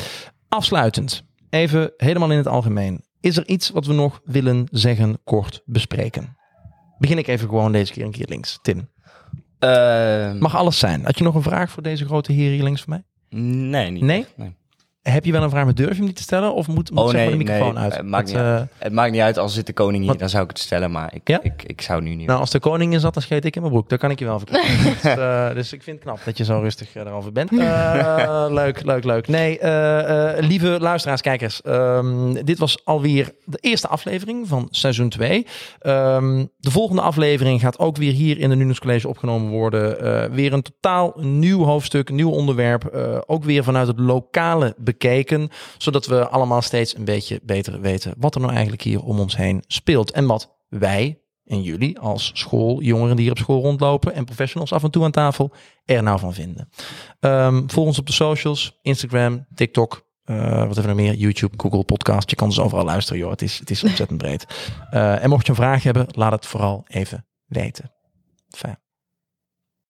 Afsluitend, 0.49 1.25
even 1.51 1.93
helemaal 1.97 2.31
in 2.31 2.37
het 2.37 2.47
algemeen. 2.49 3.05
Is 3.21 3.37
er 3.37 3.47
iets 3.47 3.71
wat 3.71 3.87
we 3.87 3.93
nog 3.93 4.21
willen 4.25 4.67
zeggen, 4.71 5.19
kort 5.25 5.63
bespreken? 5.65 6.37
Begin 6.99 7.19
ik 7.19 7.27
even 7.27 7.49
gewoon 7.49 7.73
deze 7.73 7.93
keer 7.93 8.05
een 8.05 8.11
keer 8.11 8.27
links. 8.29 8.59
Tim, 8.63 8.89
Eh, 9.59 10.33
mag 10.33 10.57
alles 10.57 10.79
zijn. 10.79 11.05
Had 11.05 11.19
je 11.19 11.25
nog 11.25 11.35
een 11.35 11.43
vraag 11.43 11.71
voor 11.71 11.83
deze 11.83 12.05
grote 12.05 12.33
heer 12.33 12.51
hier 12.51 12.63
links 12.63 12.83
van 12.83 12.93
mij? 12.93 13.03
nee, 13.41 13.91
niet. 13.91 14.03
Nee? 14.03 14.27
nee. 14.37 14.57
Heb 15.11 15.25
je 15.25 15.33
wel 15.33 15.43
een 15.43 15.51
vraag, 15.51 15.65
maar 15.65 15.75
durf 15.75 15.89
je 15.91 15.95
hem 15.97 16.05
niet 16.05 16.17
te 16.17 16.23
stellen? 16.23 16.55
Of 16.55 16.67
moet, 16.69 16.91
moet 16.91 17.05
Oh, 17.05 17.13
nee, 17.13 17.31
de 17.31 17.37
microfoon 17.37 17.75
nee, 17.75 17.83
uit? 17.83 17.95
eh, 17.97 18.03
maakt 18.03 18.27
niet 18.27 18.37
eh, 18.37 18.61
Het 18.79 18.93
maakt 18.93 19.13
niet 19.13 19.21
uit 19.21 19.39
als 19.39 19.55
zit 19.55 19.67
de 19.67 19.73
koning 19.73 19.99
hier, 20.03 20.11
Wat- 20.11 20.19
dan 20.19 20.29
zou 20.29 20.43
ik 20.43 20.49
het 20.49 20.59
stellen, 20.59 20.91
maar 20.91 21.15
ik, 21.15 21.29
Ja? 21.29 21.41
ik, 21.43 21.63
ik 21.67 21.81
zou 21.81 22.03
nu 22.03 22.15
niet. 22.15 22.27
Nou, 22.27 22.41
als 22.41 22.51
de 22.51 22.59
koning 22.59 22.93
in 22.93 23.01
zat, 23.01 23.15
dan 23.15 23.23
scheet 23.23 23.45
ik 23.45 23.55
in 23.57 23.61
mijn 23.61 23.73
broek. 23.73 23.89
Dat 23.89 23.99
kan 23.99 24.11
ik 24.11 24.19
je 24.19 24.25
wel 24.25 24.39
verklaren. 24.39 24.69
dus, 24.85 25.03
eh, 25.03 25.55
dus 25.55 25.73
ik 25.73 25.83
vind 25.83 25.97
het 25.97 26.05
knap 26.07 26.19
dat 26.25 26.37
je 26.39 26.45
zo 26.45 26.59
rustig 26.61 26.95
eh, 26.97 27.03
erover 27.07 27.33
bent. 27.33 27.51
Leuk, 28.61 28.85
leuk, 28.85 29.05
leuk. 29.05 29.29
Nee, 29.29 29.59
lieve 30.43 30.77
luisteraars, 30.81 31.21
kijkers. 31.21 31.63
ehm, 31.63 32.33
dit 32.45 32.59
was 32.59 32.85
alweer 32.85 33.33
de 33.45 33.59
eerste 33.61 33.89
aflevering 33.89 34.49
van 34.49 34.67
seizoen 34.71 35.09
2. 35.09 35.47
Ehm, 35.81 36.45
de 36.59 36.71
volgende 36.71 37.03
aflevering 37.03 37.61
gaat 37.61 37.79
ook 37.79 37.97
weer 37.97 38.13
hier 38.13 38.39
in 38.39 38.49
de 38.49 38.57
Nunes 38.57 38.79
College 38.79 39.09
opgenomen 39.09 39.51
worden. 39.51 40.31
Weer 40.33 40.53
een 40.53 40.63
totaal 40.63 41.13
nieuw 41.21 41.65
hoofdstuk, 41.65 42.11
nieuw 42.11 42.31
onderwerp. 42.31 42.95
ook 43.27 43.45
weer 43.45 43.65
vanuit 43.65 43.87
het 43.87 43.99
lokale 44.01 44.75
bekeken. 44.99 45.51
Zodat 45.79 46.07
we 46.07 46.29
allemaal 46.29 46.63
steeds 46.63 46.97
een 46.97 47.05
beetje 47.05 47.41
beter 47.43 47.81
weten 47.81 48.15
wat 48.19 48.35
er 48.35 48.41
nou 48.41 48.53
eigenlijk 48.53 48.83
hier 48.83 49.03
om 49.03 49.21
ons 49.21 49.37
heen 49.37 49.65
speelt. 49.67 50.11
En 50.11 50.27
wat 50.27 50.57
wij 50.69 51.21
en 51.45 51.63
jullie 51.63 51.99
als 51.99 52.31
school, 52.35 52.81
jongeren 52.83 53.17
die 53.17 53.25
hier 53.25 53.35
op 53.35 53.39
school 53.39 53.63
rondlopen 53.63 54.15
en 54.15 54.25
professionals 54.25 54.73
af 54.73 54.83
en 54.83 54.91
toe 54.91 55.05
aan 55.05 55.11
tafel 55.11 55.53
er 55.85 56.03
nou 56.03 56.19
van 56.19 56.35
vinden. 56.35 56.69
Ehm, 57.21 57.63
volg 57.67 57.87
ons 57.87 57.99
op 57.99 58.07
de 58.07 58.13
socials, 58.13 58.79
Instagram, 58.83 59.47
TikTok, 59.55 60.07
eh, 60.25 60.67
wat 60.67 60.77
we 60.77 60.87
nog 60.87 60.97
meer? 60.97 61.15
YouTube, 61.15 61.55
Google 61.57 61.85
Podcast. 61.85 62.31
Je 62.31 62.37
kan 62.37 62.49
dus 62.49 62.61
overal 62.61 62.85
luisteren, 62.85 63.21
joh. 63.21 63.31
Het 63.31 63.43
is, 63.43 63.59
het 63.59 63.71
is 63.71 63.85
ontzettend 63.85 64.19
breed. 64.19 64.47
Eh, 64.91 65.23
en 65.23 65.29
mocht 65.29 65.47
je 65.47 65.51
een 65.51 65.59
vraag 65.59 65.83
hebben, 65.83 66.07
laat 66.11 66.33
het 66.33 66.47
vooral 66.47 66.85
even 66.89 67.27
weten. 67.47 67.93
Fijn. 68.49 68.86